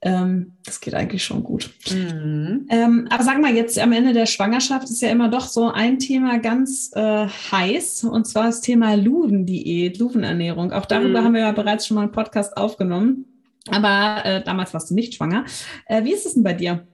[0.05, 1.71] ähm, das geht eigentlich schon gut.
[1.89, 2.67] Mhm.
[2.69, 5.97] Ähm, aber sag mal, jetzt am Ende der Schwangerschaft ist ja immer doch so ein
[5.97, 10.71] Thema ganz äh, heiß, und zwar das Thema Luvendiät, Luvenernährung.
[10.71, 11.25] Auch darüber mhm.
[11.25, 13.25] haben wir ja bereits schon mal einen Podcast aufgenommen.
[13.71, 15.45] Aber äh, damals warst du nicht schwanger.
[15.87, 16.85] Äh, wie ist es denn bei dir?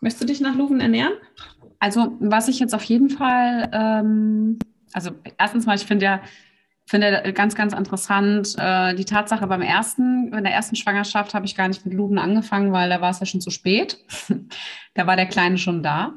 [0.00, 1.12] Möchtest du dich nach Luven ernähren?
[1.78, 4.58] Also, was ich jetzt auf jeden Fall, ähm,
[4.92, 6.20] also erstens mal, ich finde ja,
[6.86, 11.56] finde ganz, ganz interessant äh, die Tatsache beim ersten, in der ersten Schwangerschaft habe ich
[11.56, 13.98] gar nicht mit Luben angefangen, weil da war es ja schon zu spät.
[14.94, 16.14] da war der Kleine schon da.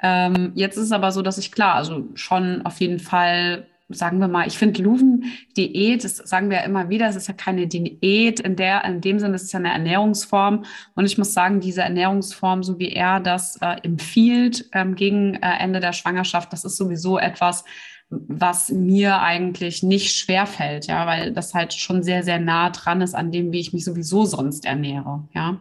[0.00, 4.18] Ähm, jetzt ist es aber so, dass ich klar, also schon auf jeden Fall, sagen
[4.18, 7.66] wir mal, ich finde Luven-Diät, das sagen wir ja immer wieder, es ist ja keine
[7.66, 10.64] Diät in der, in dem Sinne, es ist ja eine Ernährungsform.
[10.94, 15.58] Und ich muss sagen, diese Ernährungsform, so wie er das äh, empfiehlt ähm, gegen äh,
[15.58, 17.64] Ende der Schwangerschaft, das ist sowieso etwas,
[18.10, 23.00] was mir eigentlich nicht schwer fällt, ja, weil das halt schon sehr, sehr nah dran
[23.00, 25.60] ist an dem, wie ich mich sowieso sonst ernähre, ja.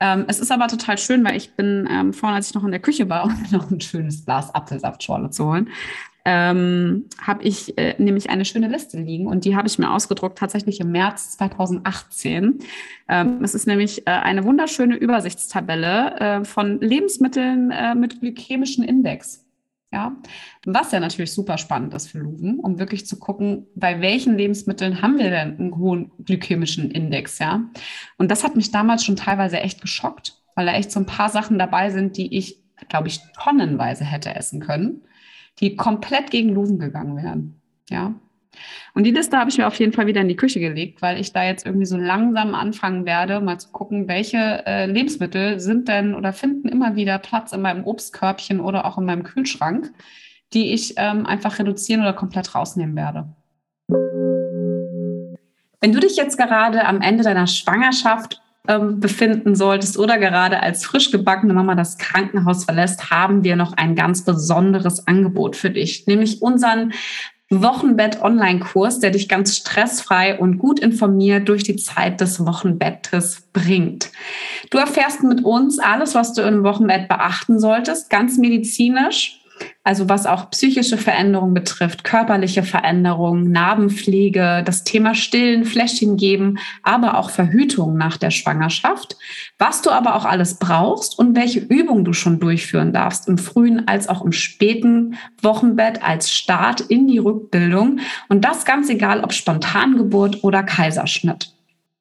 [0.00, 2.70] Ähm, es ist aber total schön, weil ich bin ähm, vorhin, als ich noch in
[2.70, 5.70] der Küche war, um noch ein schönes Glas Apfelsaftschorle zu holen,
[6.24, 10.38] ähm, habe ich äh, nämlich eine schöne Liste liegen und die habe ich mir ausgedruckt
[10.38, 12.58] tatsächlich im März 2018.
[13.08, 19.47] Ähm, es ist nämlich äh, eine wunderschöne Übersichtstabelle äh, von Lebensmitteln äh, mit glykämischen Index.
[19.90, 20.14] Ja,
[20.66, 25.00] was ja natürlich super spannend ist für Luven, um wirklich zu gucken, bei welchen Lebensmitteln
[25.00, 27.70] haben wir denn einen hohen glykämischen Index, ja.
[28.18, 31.30] Und das hat mich damals schon teilweise echt geschockt, weil da echt so ein paar
[31.30, 35.04] Sachen dabei sind, die ich, glaube ich, tonnenweise hätte essen können,
[35.58, 38.14] die komplett gegen Luven gegangen wären, ja.
[38.94, 41.20] Und die Liste habe ich mir auf jeden Fall wieder in die Küche gelegt, weil
[41.20, 45.88] ich da jetzt irgendwie so langsam anfangen werde, mal zu gucken, welche äh, Lebensmittel sind
[45.88, 49.92] denn oder finden immer wieder Platz in meinem Obstkörbchen oder auch in meinem Kühlschrank,
[50.52, 53.28] die ich ähm, einfach reduzieren oder komplett rausnehmen werde.
[55.80, 60.84] Wenn du dich jetzt gerade am Ende deiner Schwangerschaft ähm, befinden solltest oder gerade als
[60.84, 66.06] frisch gebackene Mama das Krankenhaus verlässt, haben wir noch ein ganz besonderes Angebot für dich,
[66.06, 66.92] nämlich unseren
[67.50, 74.10] Wochenbett-Online-Kurs, der dich ganz stressfrei und gut informiert durch die Zeit des Wochenbettes bringt.
[74.70, 79.37] Du erfährst mit uns alles, was du im Wochenbett beachten solltest, ganz medizinisch
[79.84, 87.16] also was auch psychische Veränderungen betrifft, körperliche Veränderungen, Narbenpflege, das Thema Stillen, Fläschchen geben, aber
[87.16, 89.16] auch Verhütung nach der Schwangerschaft,
[89.58, 93.88] was du aber auch alles brauchst und welche Übungen du schon durchführen darfst im frühen
[93.88, 99.32] als auch im späten Wochenbett als Start in die Rückbildung und das ganz egal ob
[99.32, 101.52] Spontangeburt oder Kaiserschnitt.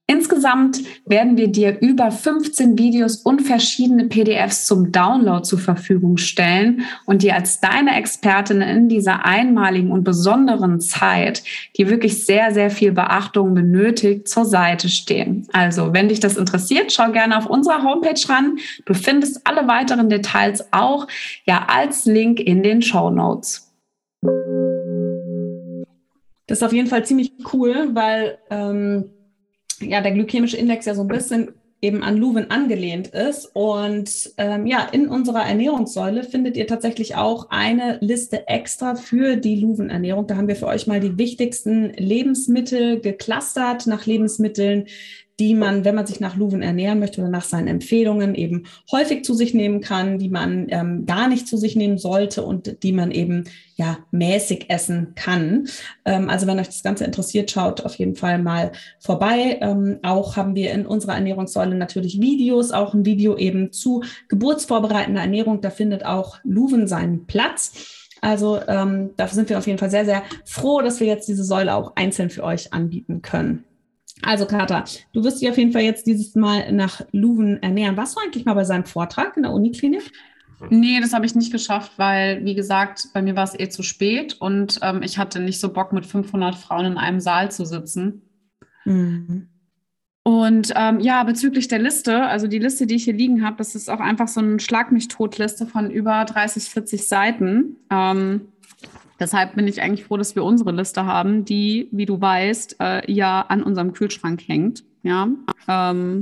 [0.10, 6.84] Insgesamt werden wir dir über 15 Videos und verschiedene PDFs zum Download zur Verfügung stellen
[7.06, 11.44] und dir als deine Expertin in dieser einmaligen und besonderen Zeit,
[11.76, 15.46] die wirklich sehr, sehr viel Beachtung benötigt, zur Seite stehen.
[15.52, 18.60] Also, wenn dich das interessiert, schau gerne auf unserer Homepage ran.
[18.86, 21.08] Du findest alle weiteren Details auch
[21.46, 23.74] ja als Link in den Show Notes.
[26.48, 29.10] Das ist auf jeden Fall ziemlich cool, weil ähm
[29.80, 33.46] ja der glykämische Index ja so ein bisschen eben an Luven angelehnt ist.
[33.54, 39.60] Und ähm, ja, in unserer Ernährungssäule findet ihr tatsächlich auch eine Liste extra für die
[39.60, 40.28] Luvenernährung.
[40.28, 44.88] Da haben wir für euch mal die wichtigsten Lebensmittel geclustert nach Lebensmitteln,
[45.40, 49.24] die man, wenn man sich nach Luven ernähren möchte oder nach seinen Empfehlungen eben häufig
[49.24, 52.92] zu sich nehmen kann, die man ähm, gar nicht zu sich nehmen sollte und die
[52.92, 53.44] man eben
[53.76, 55.68] ja mäßig essen kann.
[56.06, 59.60] Ähm, also wenn euch das Ganze interessiert, schaut auf jeden Fall mal vorbei.
[59.62, 65.22] Ähm, auch haben wir in unserer Ernährungssäule natürlich Videos, auch ein Video eben zu geburtsvorbereitender
[65.22, 65.62] Ernährung.
[65.62, 67.74] Da findet auch Luven seinen Platz.
[68.22, 71.44] Also ähm, dafür sind wir auf jeden Fall sehr, sehr froh, dass wir jetzt diese
[71.44, 73.67] Säule auch einzeln für euch anbieten können.
[74.24, 77.98] Also Kata, du wirst dich auf jeden Fall jetzt dieses Mal nach Luven ernähren.
[77.98, 80.12] Warst du eigentlich mal bei seinem Vortrag in der Uniklinik?
[80.70, 83.84] Nee, das habe ich nicht geschafft, weil, wie gesagt, bei mir war es eh zu
[83.84, 87.64] spät und ähm, ich hatte nicht so Bock, mit 500 Frauen in einem Saal zu
[87.64, 88.24] sitzen.
[88.86, 89.50] Mhm.
[90.24, 93.76] Und ähm, ja, bezüglich der Liste, also die Liste, die ich hier liegen habe, das
[93.76, 97.78] ist auch einfach so eine Schlag mich tot Liste von über 30, 40 Seiten.
[97.90, 98.50] Ähm,
[99.20, 103.12] Deshalb bin ich eigentlich froh, dass wir unsere Liste haben, die, wie du weißt, äh,
[103.12, 104.84] ja an unserem Kühlschrank hängt.
[105.04, 105.28] Ja.
[105.68, 106.22] Ähm,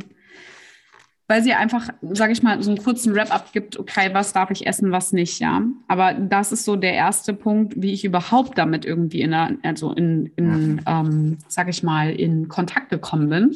[1.27, 4.67] weil sie einfach, sage ich mal, so einen kurzen Wrap-up gibt, okay, was darf ich
[4.67, 5.63] essen, was nicht, ja.
[5.87, 9.91] Aber das ist so der erste Punkt, wie ich überhaupt damit irgendwie in, der, also
[9.91, 13.55] in, in ähm, sage ich mal, in Kontakt gekommen bin.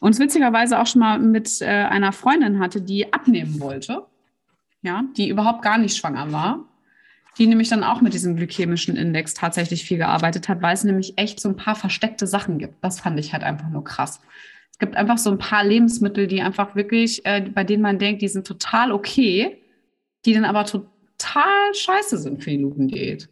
[0.00, 4.02] Und es witzigerweise auch schon mal mit äh, einer Freundin hatte, die abnehmen wollte,
[4.82, 6.64] ja, die überhaupt gar nicht schwanger war
[7.38, 11.14] die nämlich dann auch mit diesem glykämischen Index tatsächlich viel gearbeitet hat, weil es nämlich
[11.16, 12.74] echt so ein paar versteckte Sachen gibt.
[12.82, 14.20] Das fand ich halt einfach nur krass.
[14.70, 18.22] Es gibt einfach so ein paar Lebensmittel, die einfach wirklich, äh, bei denen man denkt,
[18.22, 19.58] die sind total okay,
[20.24, 23.28] die dann aber total scheiße sind für die Lupendiät.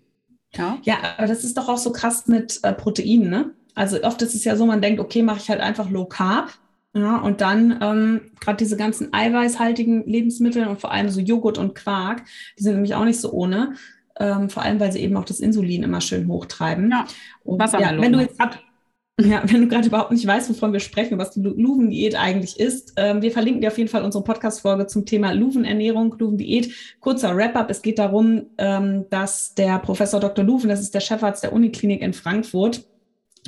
[0.55, 0.79] Ja?
[0.83, 3.51] ja, aber das ist doch auch so krass mit äh, Proteinen, ne?
[3.75, 6.53] Also oft ist es ja so, man denkt, okay, mache ich halt einfach Low Carb.
[6.95, 11.75] Ja, und dann ähm, gerade diese ganzen eiweißhaltigen Lebensmittel und vor allem so Joghurt und
[11.75, 12.23] Quark,
[12.59, 13.75] die sind nämlich auch nicht so ohne.
[14.21, 16.91] Ähm, vor allem, weil sie eben auch das Insulin immer schön hochtreiben.
[16.91, 17.07] Ja,
[17.45, 18.59] und, ja wenn du jetzt grad,
[19.21, 22.93] ja, wenn du gerade überhaupt nicht weißt, wovon wir sprechen, was die Luven-Diät eigentlich ist,
[22.97, 26.75] ähm, wir verlinken dir auf jeden Fall unsere Podcast-Folge zum Thema Luven-Ernährung, Luven-Diät.
[27.01, 27.71] Kurzer Wrap-up.
[27.71, 30.45] Es geht darum, ähm, dass der Professor Dr.
[30.45, 32.85] Luven, das ist der Chefarzt der Uniklinik in Frankfurt,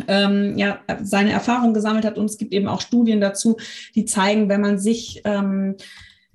[0.09, 2.19] ähm, ja, seine Erfahrung gesammelt hat.
[2.19, 3.57] Und es gibt eben auch Studien dazu,
[3.95, 5.77] die zeigen, wenn man sich ähm,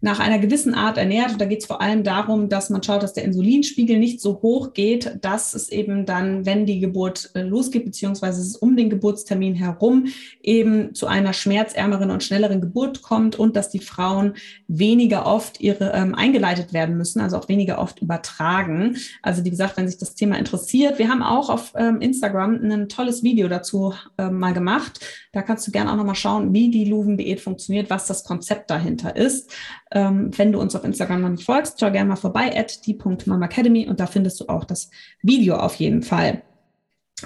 [0.02, 1.34] nach einer gewissen Art ernährt.
[1.34, 4.42] Und da geht es vor allem darum, dass man schaut, dass der Insulinspiegel nicht so
[4.42, 8.90] hoch geht, dass es eben dann, wenn die Geburt äh, losgeht, beziehungsweise es um den
[8.90, 10.08] Geburtstermin herum
[10.42, 14.36] eben zu einer schmerzärmeren und schnelleren Geburt kommt und dass die Frauen
[14.68, 18.98] weniger oft ihre ähm, eingeleitet werden müssen, also auch weniger oft übertragen.
[19.22, 22.90] Also wie gesagt, wenn sich das Thema interessiert, wir haben auch auf ähm, Instagram ein
[22.90, 25.00] tolles Video dazu ähm, mal gemacht.
[25.32, 29.16] Da kannst du gerne auch nochmal schauen, wie die Luven-Diät funktioniert, was das Konzept dahinter
[29.16, 29.52] ist.
[29.92, 33.88] Ähm, wenn du uns auf Instagram noch nicht folgst, schau gerne mal vorbei, at die.mamacademy
[33.88, 34.90] und da findest du auch das
[35.22, 36.42] Video auf jeden Fall.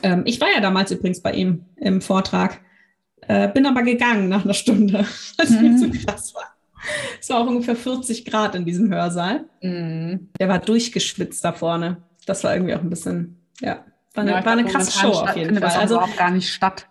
[0.02, 2.60] Ähm, ich war ja damals übrigens bei ihm im Vortrag,
[3.22, 5.06] äh, bin aber gegangen nach einer Stunde,
[5.38, 6.54] weil es mir zu krass war.
[7.22, 9.46] Es war auch ungefähr 40 Grad in diesem Hörsaal.
[9.62, 10.32] Mhm.
[10.38, 12.04] Der war durchgeschwitzt da vorne.
[12.26, 15.36] Das war irgendwie auch ein bisschen, ja, war eine, ja, war eine krasse Show auf
[15.38, 15.62] jeden Fall.
[15.62, 16.88] Das also auch gar nicht statt.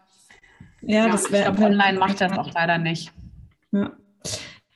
[0.82, 1.50] Ja, ja das wäre.
[1.50, 3.12] Online macht das auch leider nicht.
[3.72, 3.92] Ja.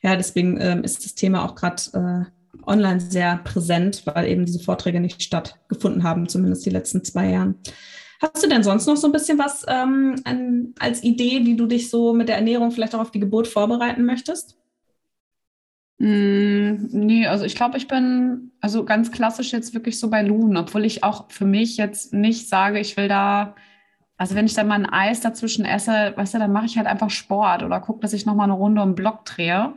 [0.01, 4.59] Ja, deswegen ähm, ist das Thema auch gerade äh, online sehr präsent, weil eben diese
[4.59, 7.55] Vorträge nicht stattgefunden haben, zumindest die letzten zwei Jahren.
[8.21, 11.67] Hast du denn sonst noch so ein bisschen was ähm, an, als Idee, wie du
[11.67, 14.57] dich so mit der Ernährung vielleicht auch auf die Geburt vorbereiten möchtest?
[15.99, 20.57] Mm, nee, also ich glaube, ich bin also ganz klassisch jetzt wirklich so bei Lumen,
[20.57, 23.55] obwohl ich auch für mich jetzt nicht sage, ich will da,
[24.17, 26.87] also wenn ich dann mal ein Eis dazwischen esse, weißt du, dann mache ich halt
[26.87, 29.73] einfach Sport oder gucke, dass ich nochmal eine Runde um den Block drehe.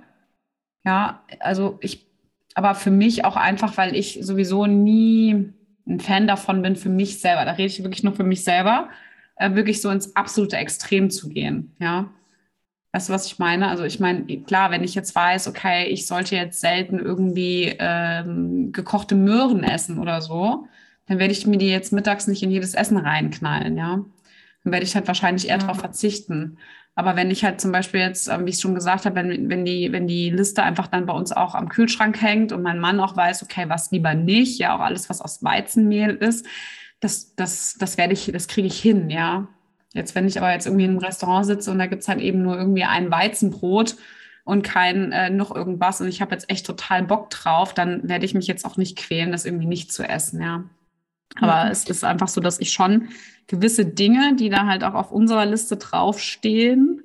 [0.85, 2.07] Ja, also ich,
[2.55, 5.53] aber für mich auch einfach, weil ich sowieso nie
[5.87, 8.88] ein Fan davon bin, für mich selber, da rede ich wirklich nur für mich selber,
[9.37, 11.74] äh, wirklich so ins absolute Extrem zu gehen.
[11.79, 12.11] Ja.
[12.92, 13.68] Weißt du, was ich meine?
[13.68, 18.72] Also ich meine, klar, wenn ich jetzt weiß, okay, ich sollte jetzt selten irgendwie ähm,
[18.72, 20.66] gekochte Möhren essen oder so,
[21.07, 24.05] dann werde ich mir die jetzt mittags nicht in jedes Essen reinknallen, ja.
[24.64, 25.62] Dann werde ich halt wahrscheinlich eher ja.
[25.62, 26.59] darauf verzichten.
[26.94, 29.64] Aber wenn ich halt zum Beispiel jetzt, ähm, wie ich schon gesagt habe, wenn, wenn,
[29.64, 33.01] die, wenn die Liste einfach dann bei uns auch am Kühlschrank hängt und mein Mann
[33.01, 36.46] auch weiß, okay, was lieber nicht, ja, auch alles, was aus Weizenmehl ist,
[37.01, 39.49] das, das, das werde ich, das kriege ich hin, ja.
[39.92, 42.20] Jetzt, wenn ich aber jetzt irgendwie in einem Restaurant sitze und da gibt es halt
[42.20, 43.96] eben nur irgendwie ein Weizenbrot
[44.44, 48.25] und kein äh, noch irgendwas und ich habe jetzt echt total Bock drauf, dann werde
[48.25, 50.64] ich mich jetzt auch nicht quälen, das irgendwie nicht zu essen, ja.
[51.36, 51.70] Aber mhm.
[51.70, 53.08] es ist einfach so, dass ich schon
[53.46, 57.02] gewisse Dinge, die da halt auch auf unserer Liste draufstehen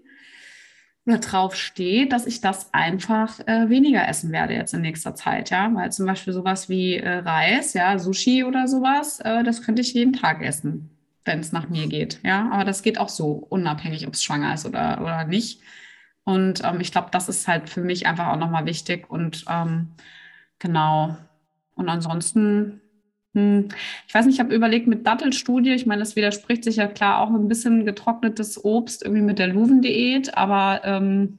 [1.05, 5.73] oder draufsteht, dass ich das einfach äh, weniger essen werde jetzt in nächster Zeit, ja.
[5.73, 9.93] Weil zum Beispiel sowas wie äh, Reis, ja, Sushi oder sowas, äh, das könnte ich
[9.93, 10.89] jeden Tag essen,
[11.23, 12.49] wenn es nach mir geht, ja.
[12.51, 15.61] Aber das geht auch so, unabhängig, ob es schwanger ist oder, oder nicht.
[16.23, 19.93] Und ähm, ich glaube, das ist halt für mich einfach auch nochmal wichtig und ähm,
[20.59, 21.17] genau.
[21.75, 22.81] Und ansonsten.
[23.36, 27.19] Ich weiß nicht, ich habe überlegt mit Dattelstudie, ich meine, das widerspricht sich ja klar
[27.19, 31.38] auch ein bisschen getrocknetes Obst irgendwie mit der Luven-Diät, aber ähm,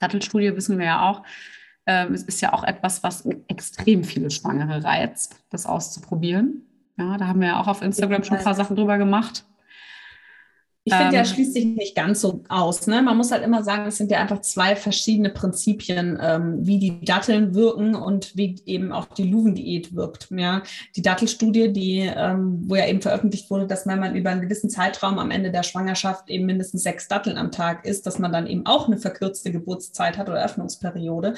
[0.00, 1.22] Dattelstudie wissen wir ja auch,
[1.84, 6.62] äh, es ist ja auch etwas, was extrem viele Schwangere reizt, das auszuprobieren.
[6.98, 9.44] Ja, da haben wir ja auch auf Instagram schon ein paar Sachen drüber gemacht.
[10.90, 12.86] Ich finde, ähm, schließt sich nicht ganz so aus.
[12.86, 13.02] Ne?
[13.02, 17.04] Man muss halt immer sagen, es sind ja einfach zwei verschiedene Prinzipien, ähm, wie die
[17.04, 20.28] Datteln wirken und wie eben auch die Luven-Diät wirkt.
[20.30, 20.62] Ja?
[20.96, 24.70] Die Dattelstudie, die, ähm, wo ja eben veröffentlicht wurde, dass wenn man über einen gewissen
[24.70, 28.46] Zeitraum am Ende der Schwangerschaft eben mindestens sechs Datteln am Tag isst, dass man dann
[28.46, 31.34] eben auch eine verkürzte Geburtszeit hat oder Öffnungsperiode.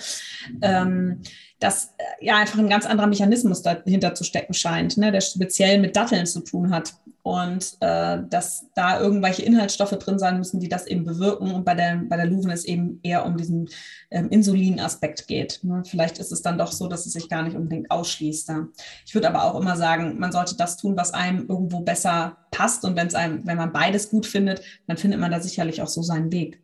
[0.60, 1.20] Ähm,
[1.62, 5.78] dass äh, ja einfach ein ganz anderer Mechanismus dahinter zu stecken scheint, ne, der speziell
[5.78, 6.94] mit Datteln zu tun hat.
[7.24, 11.52] Und äh, dass da irgendwelche Inhaltsstoffe drin sein müssen, die das eben bewirken.
[11.52, 13.68] Und bei der, bei der Luven es eben eher um diesen
[14.10, 15.60] ähm, Insulinaspekt geht.
[15.62, 15.84] Ne?
[15.86, 18.48] Vielleicht ist es dann doch so, dass es sich gar nicht unbedingt ausschließt.
[18.48, 18.66] Ja.
[19.06, 22.84] Ich würde aber auch immer sagen, man sollte das tun, was einem irgendwo besser passt.
[22.84, 26.02] Und wenn's einem, wenn man beides gut findet, dann findet man da sicherlich auch so
[26.02, 26.60] seinen Weg.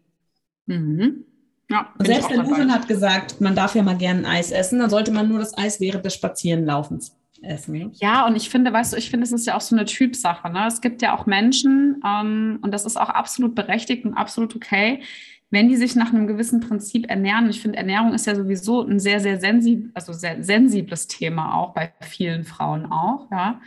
[0.66, 1.24] Mhm.
[1.70, 4.88] Ja, und selbst der Luven hat gesagt, man darf ja mal gerne Eis essen, dann
[4.88, 7.92] sollte man nur das Eis während des Spazierenlaufens essen.
[7.94, 10.50] Ja, und ich finde, weißt du, ich finde, es ist ja auch so eine Typsache.
[10.50, 10.66] Ne?
[10.66, 15.02] Es gibt ja auch Menschen, ähm, und das ist auch absolut berechtigt und absolut okay,
[15.50, 17.48] wenn die sich nach einem gewissen Prinzip ernähren.
[17.48, 21.72] Ich finde, Ernährung ist ja sowieso ein sehr, sehr, sensib also sehr sensibles Thema auch
[21.72, 23.30] bei vielen Frauen auch.
[23.30, 23.60] Ja?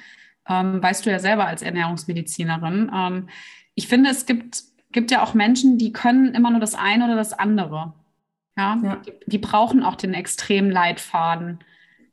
[0.47, 2.91] Ähm, weißt du ja selber als Ernährungsmedizinerin.
[2.93, 3.29] Ähm,
[3.73, 7.15] ich finde, es gibt gibt ja auch Menschen, die können immer nur das eine oder
[7.15, 7.93] das andere.
[8.57, 8.95] Ja, ja.
[8.97, 11.59] Die, die, brauchen auch den extremen Leitfaden,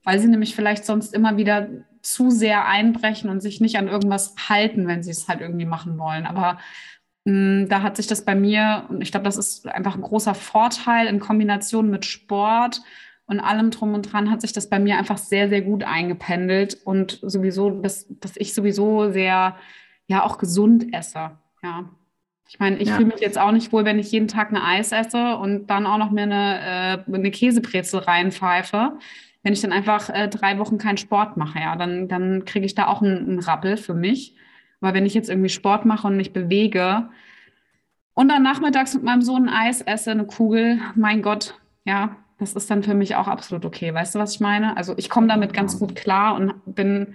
[0.04, 1.68] weil sie nämlich vielleicht sonst immer wieder
[2.02, 5.98] zu sehr einbrechen und sich nicht an irgendwas halten, wenn sie es halt irgendwie machen
[5.98, 6.26] wollen.
[6.26, 6.58] Aber
[7.24, 10.02] mh, mm, da hat sich das bei mir, und ich glaube, das ist einfach ein
[10.02, 12.82] großer Vorteil in Kombination mit Sport
[13.26, 16.78] und allem drum und dran, hat sich das bei mir einfach sehr, sehr gut eingependelt
[16.84, 19.56] und sowieso, dass, dass ich sowieso sehr,
[20.06, 21.32] ja, auch gesund esse.
[21.62, 21.90] Ja,
[22.48, 22.96] ich meine, ich ja.
[22.96, 25.86] fühle mich jetzt auch nicht wohl, wenn ich jeden Tag ein Eis esse und dann
[25.86, 28.98] auch noch mir eine, äh, eine Käsebrezel reinpfeife.
[29.42, 32.74] Wenn ich dann einfach äh, drei Wochen keinen Sport mache, ja, dann, dann kriege ich
[32.74, 34.34] da auch einen, einen Rappel für mich.
[34.80, 37.10] Aber wenn ich jetzt irgendwie Sport mache und mich bewege
[38.14, 42.54] und dann nachmittags mit meinem Sohn ein Eis esse, eine Kugel, mein Gott, ja, das
[42.54, 43.92] ist dann für mich auch absolut okay.
[43.92, 44.76] Weißt du, was ich meine?
[44.76, 47.14] Also ich komme damit ganz gut klar und bin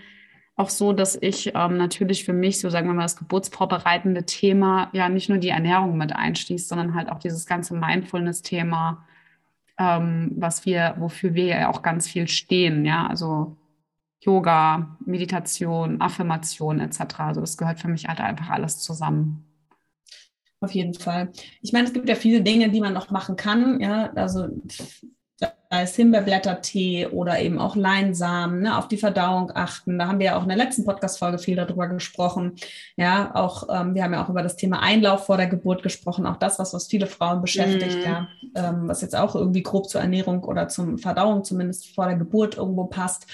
[0.56, 4.90] auch so, dass ich ähm, natürlich für mich, so sagen wir mal, das geburtsvorbereitende Thema
[4.94, 9.06] ja nicht nur die Ernährung mit einschließt, sondern halt auch dieses ganze Mindfulness-Thema,
[9.80, 13.58] ähm, was wir, wofür wir ja auch ganz viel stehen, ja, also
[14.22, 17.20] Yoga, Meditation, Affirmation etc.
[17.20, 19.46] Also das gehört für mich halt einfach alles zusammen.
[20.62, 21.34] Auf jeden Fall.
[21.62, 23.82] Ich meine, es gibt ja viele Dinge, die man noch machen kann.
[23.82, 24.48] Ja, also
[25.82, 29.98] es Himbeerblättertee oder eben auch Leinsamen, ne, auf die Verdauung achten.
[29.98, 32.54] Da haben wir ja auch in der letzten Podcast-Folge viel darüber gesprochen.
[32.96, 36.28] Ja, auch ähm, wir haben ja auch über das Thema Einlauf vor der Geburt gesprochen.
[36.28, 38.06] Auch das, was, was viele Frauen beschäftigt, mm.
[38.06, 42.18] ja, ähm, was jetzt auch irgendwie grob zur Ernährung oder zum Verdauung zumindest vor der
[42.18, 43.26] Geburt irgendwo passt.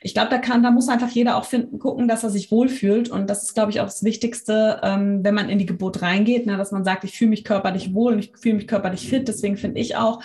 [0.00, 3.08] Ich glaube, da kann, da muss einfach jeder auch finden, gucken, dass er sich wohlfühlt.
[3.08, 6.46] Und das ist, glaube ich, auch das Wichtigste, ähm, wenn man in die Geburt reingeht,
[6.46, 9.26] ne, dass man sagt, ich fühle mich körperlich wohl, ich fühle mich körperlich fit.
[9.26, 10.20] Deswegen finde ich auch,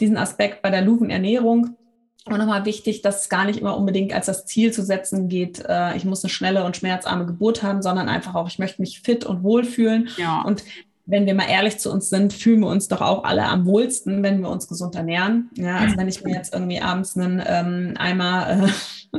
[0.00, 1.76] diesen Aspekt bei der Luven-Ernährung.
[2.26, 5.64] Und nochmal wichtig, dass es gar nicht immer unbedingt als das Ziel zu setzen geht,
[5.66, 9.00] äh, ich muss eine schnelle und schmerzarme Geburt haben, sondern einfach auch, ich möchte mich
[9.00, 10.10] fit und wohl fühlen.
[10.18, 10.42] Ja.
[10.42, 10.62] Und
[11.10, 14.22] wenn wir mal ehrlich zu uns sind, fühlen wir uns doch auch alle am wohlsten,
[14.22, 15.50] wenn wir uns gesund ernähren.
[15.56, 18.68] Ja, also wenn ich mir jetzt irgendwie abends einen ähm, Eimer
[19.12, 19.18] äh,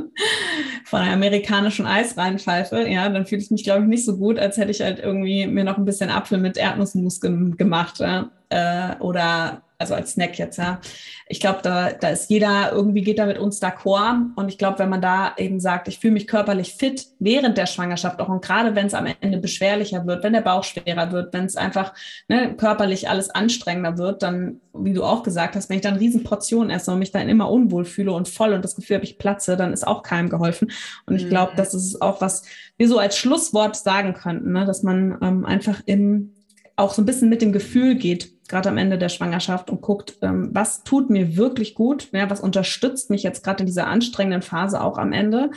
[0.84, 4.38] von einem amerikanischen Eis reinpfeife, ja, dann fühle ich mich, glaube ich, nicht so gut,
[4.38, 7.98] als hätte ich halt irgendwie mir noch ein bisschen Apfel mit Erdnussmus gemacht.
[7.98, 8.30] Ja?
[8.52, 10.80] Äh, oder also als Snack jetzt, ja.
[11.26, 14.30] Ich glaube, da, da ist jeder, irgendwie geht da mit uns d'accord.
[14.36, 17.66] Und ich glaube, wenn man da eben sagt, ich fühle mich körperlich fit während der
[17.66, 21.32] Schwangerschaft auch und gerade wenn es am Ende beschwerlicher wird, wenn der Bauch schwerer wird,
[21.32, 21.94] wenn es einfach
[22.28, 26.22] ne, körperlich alles anstrengender wird, dann, wie du auch gesagt hast, wenn ich dann riesen
[26.22, 29.18] Portionen esse und mich dann immer unwohl fühle und voll und das Gefühl habe, ich
[29.18, 30.70] platze, dann ist auch keinem geholfen.
[31.06, 31.56] Und ich glaube, mhm.
[31.56, 32.44] das ist auch was
[32.76, 34.64] wir so als Schlusswort sagen könnten, ne?
[34.64, 36.34] dass man ähm, einfach im
[36.76, 40.18] auch so ein bisschen mit dem Gefühl geht, gerade am Ende der Schwangerschaft und guckt,
[40.22, 44.42] ähm, was tut mir wirklich gut, ja, was unterstützt mich jetzt gerade in dieser anstrengenden
[44.42, 45.50] Phase auch am Ende,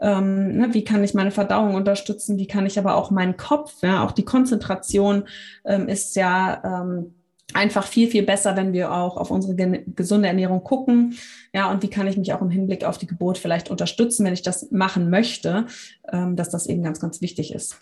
[0.00, 3.76] ähm, ne, wie kann ich meine Verdauung unterstützen, wie kann ich aber auch meinen Kopf,
[3.82, 5.24] ja, auch die Konzentration
[5.64, 7.14] ähm, ist ja ähm,
[7.54, 11.14] einfach viel, viel besser, wenn wir auch auf unsere gesunde Ernährung gucken.
[11.54, 14.32] Ja, und wie kann ich mich auch im Hinblick auf die Geburt vielleicht unterstützen, wenn
[14.32, 15.66] ich das machen möchte,
[16.10, 17.78] ähm, dass das eben ganz, ganz wichtig ist.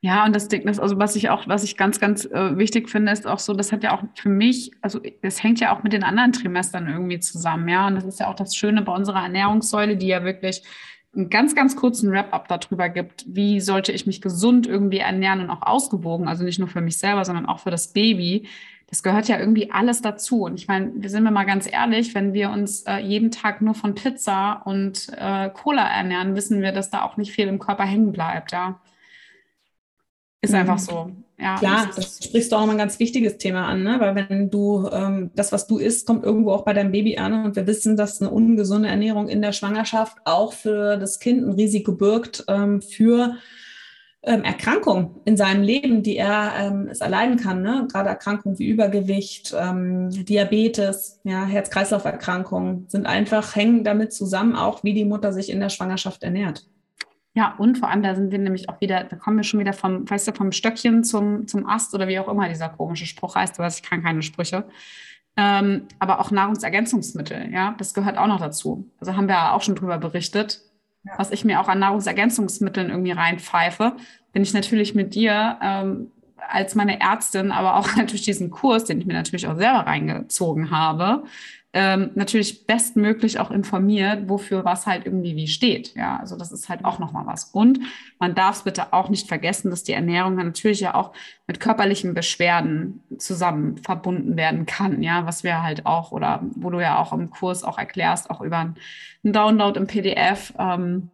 [0.00, 2.90] Ja, und das Ding ist, also was ich auch, was ich ganz, ganz äh, wichtig
[2.90, 5.84] finde, ist auch so, das hat ja auch für mich, also das hängt ja auch
[5.84, 7.86] mit den anderen Trimestern irgendwie zusammen, ja.
[7.86, 10.62] Und das ist ja auch das Schöne bei unserer Ernährungssäule, die ja wirklich
[11.14, 15.50] einen ganz, ganz kurzen Wrap-up darüber gibt, wie sollte ich mich gesund irgendwie ernähren und
[15.50, 18.48] auch ausgewogen, also nicht nur für mich selber, sondern auch für das Baby.
[18.88, 20.42] Das gehört ja irgendwie alles dazu.
[20.42, 23.62] Und ich meine, wir sind wir mal ganz ehrlich, wenn wir uns äh, jeden Tag
[23.62, 27.58] nur von Pizza und äh, Cola ernähren, wissen wir, dass da auch nicht viel im
[27.58, 28.80] Körper hängen bleibt, ja.
[30.42, 30.82] Ist einfach mhm.
[30.82, 31.10] so.
[31.38, 33.96] Ja, Klar, das sprichst du auch nochmal ein ganz wichtiges Thema an, ne?
[33.98, 37.44] weil wenn du ähm, das, was du isst, kommt irgendwo auch bei deinem Baby an
[37.44, 41.52] und wir wissen, dass eine ungesunde Ernährung in der Schwangerschaft auch für das Kind ein
[41.54, 43.36] Risiko birgt ähm, für
[44.22, 47.62] ähm, Erkrankungen in seinem Leben, die er ähm, es erleiden kann.
[47.62, 47.88] Ne?
[47.90, 54.94] Gerade Erkrankungen wie Übergewicht, ähm, Diabetes, ja, Herz-Kreislauf-Erkrankungen sind einfach, hängen damit zusammen, auch wie
[54.94, 56.66] die Mutter sich in der Schwangerschaft ernährt.
[57.34, 59.72] Ja, und vor allem, da sind wir nämlich auch wieder, da kommen wir schon wieder
[59.72, 63.36] vom, weißt du, vom Stöckchen zum, zum Ast oder wie auch immer dieser komische Spruch
[63.36, 64.64] heißt, weißt, ich kann keine Sprüche.
[65.36, 68.90] Ähm, aber auch Nahrungsergänzungsmittel, ja, das gehört auch noch dazu.
[69.00, 70.60] Also haben wir auch schon drüber berichtet,
[71.04, 71.14] ja.
[71.16, 73.96] was ich mir auch an Nahrungsergänzungsmitteln irgendwie reinpfeife,
[74.34, 79.00] bin ich natürlich mit dir ähm, als meine Ärztin, aber auch durch diesen Kurs, den
[79.00, 81.24] ich mir natürlich auch selber reingezogen habe,
[81.74, 85.94] ähm, natürlich bestmöglich auch informiert, wofür was halt irgendwie wie steht.
[85.94, 87.44] Ja, also das ist halt auch nochmal was.
[87.44, 87.80] Und
[88.18, 91.12] man darf es bitte auch nicht vergessen, dass die Ernährung natürlich ja auch
[91.46, 95.02] mit körperlichen Beschwerden zusammen verbunden werden kann.
[95.02, 98.42] Ja, was wir halt auch oder wo du ja auch im Kurs auch erklärst, auch
[98.42, 98.76] über einen
[99.32, 101.10] Download im PDF, ähm,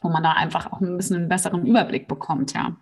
[0.00, 2.52] wo man da einfach auch ein bisschen einen besseren Überblick bekommt.
[2.52, 2.76] Ja.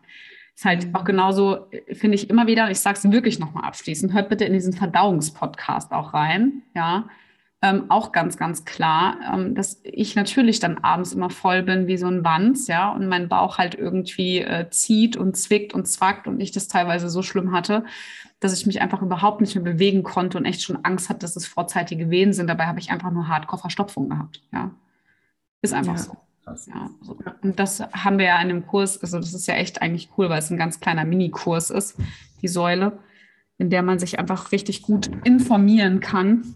[0.57, 4.31] Ist halt auch genauso, finde ich immer wieder, ich sage es wirklich nochmal abschließend, hört
[4.31, 7.09] bitte in diesen Verdauungspodcast auch rein, ja.
[7.63, 11.97] Ähm, auch ganz, ganz klar, ähm, dass ich natürlich dann abends immer voll bin wie
[11.97, 16.27] so ein Wanz, ja, und mein Bauch halt irgendwie äh, zieht und zwickt und zwackt
[16.27, 17.85] und ich das teilweise so schlimm hatte,
[18.41, 21.37] dass ich mich einfach überhaupt nicht mehr bewegen konnte und echt schon Angst hatte, dass
[21.37, 22.47] es vorzeitige Wehen sind.
[22.49, 24.71] Dabei habe ich einfach nur Hardcore-Verstopfung gehabt, ja.
[25.61, 26.03] Ist einfach ja.
[26.03, 26.17] so.
[26.47, 26.67] Krass.
[26.67, 27.19] Ja, so.
[27.43, 30.31] und das haben wir ja in dem Kurs, also das ist ja echt eigentlich cool,
[30.31, 31.99] weil es ein ganz kleiner Minikurs ist,
[32.41, 33.01] die Säule,
[33.59, 36.55] in der man sich einfach richtig gut informieren kann.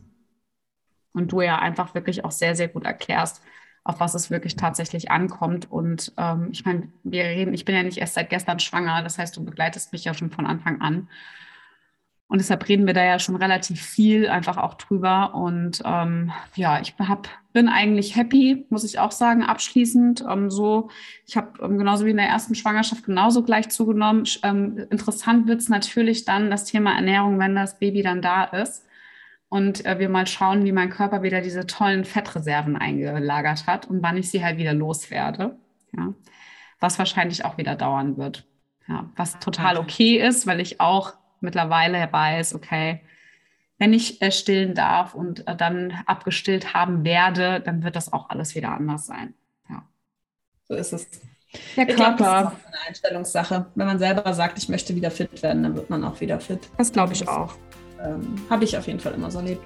[1.13, 3.43] Und du ja einfach wirklich auch sehr, sehr gut erklärst,
[3.83, 5.69] auf was es wirklich tatsächlich ankommt.
[5.69, 9.19] Und ähm, ich meine, wir reden, ich bin ja nicht erst seit gestern schwanger, das
[9.19, 11.09] heißt, du begleitest mich ja schon von Anfang an.
[12.31, 15.35] Und deshalb reden wir da ja schon relativ viel einfach auch drüber.
[15.35, 20.25] Und ähm, ja, ich hab, bin eigentlich happy, muss ich auch sagen, abschließend.
[20.31, 20.91] Ähm, so,
[21.27, 24.29] ich habe ähm, genauso wie in der ersten Schwangerschaft genauso gleich zugenommen.
[24.45, 28.87] Ähm, interessant wird es natürlich dann das Thema Ernährung, wenn das Baby dann da ist.
[29.49, 34.05] Und äh, wir mal schauen, wie mein Körper wieder diese tollen Fettreserven eingelagert hat und
[34.05, 35.57] wann ich sie halt wieder loswerde.
[35.97, 36.15] Ja.
[36.79, 38.47] Was wahrscheinlich auch wieder dauern wird.
[38.87, 43.01] Ja, was total okay ist, weil ich auch mittlerweile weiß, okay,
[43.79, 48.29] wenn ich äh, stillen darf und äh, dann abgestillt haben werde, dann wird das auch
[48.29, 49.35] alles wieder anders sein.
[49.69, 49.83] Ja.
[50.69, 51.09] So ist es.
[51.77, 52.15] Der Körper.
[52.15, 53.67] Glaub, das ist auch eine Einstellungssache.
[53.75, 56.69] Wenn man selber sagt, ich möchte wieder fit werden, dann wird man auch wieder fit.
[56.77, 57.55] Das glaube ich auch
[58.05, 59.63] ähm, habe ich auf jeden Fall immer so erlebt.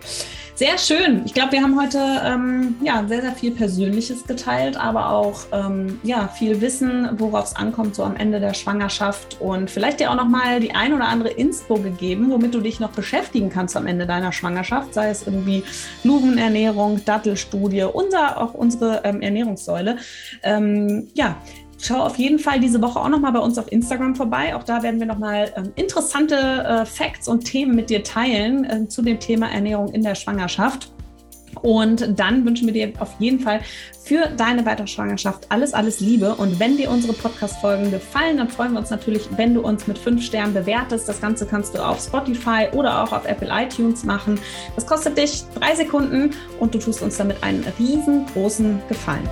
[0.57, 1.22] Sehr schön.
[1.24, 5.99] Ich glaube, wir haben heute ähm, ja, sehr, sehr viel Persönliches geteilt, aber auch ähm,
[6.05, 10.14] ja, viel Wissen, worauf es ankommt, so am Ende der Schwangerschaft und vielleicht dir auch
[10.14, 14.07] nochmal die ein oder andere Inspo gegeben, womit du dich noch beschäftigen kannst am Ende
[14.07, 15.64] deiner Schwangerschaft, sei es irgendwie
[16.05, 19.97] Luvenernährung, Dattelstudie, unser, auch unsere ähm, Ernährungssäule.
[20.45, 21.37] Ähm, ja,
[21.85, 24.57] Schau auf jeden Fall diese Woche auch nochmal bei uns auf Instagram vorbei.
[24.57, 28.89] Auch da werden wir nochmal ähm, interessante äh, Facts und Themen mit dir teilen äh,
[28.89, 30.91] zu dem Thema Ernährung in der Schwangerschaft.
[31.61, 33.61] Und dann wünschen wir dir auf jeden Fall
[34.03, 36.35] für deine weitere Schwangerschaft alles, alles Liebe.
[36.35, 39.99] Und wenn dir unsere Podcast-Folgen gefallen, dann freuen wir uns natürlich, wenn du uns mit
[39.99, 41.07] fünf Sternen bewertest.
[41.07, 44.41] Das Ganze kannst du auf Spotify oder auch auf Apple iTunes machen.
[44.74, 46.30] Das kostet dich drei Sekunden
[46.61, 49.28] und du tust uns damit einen riesengroßen Gefallen.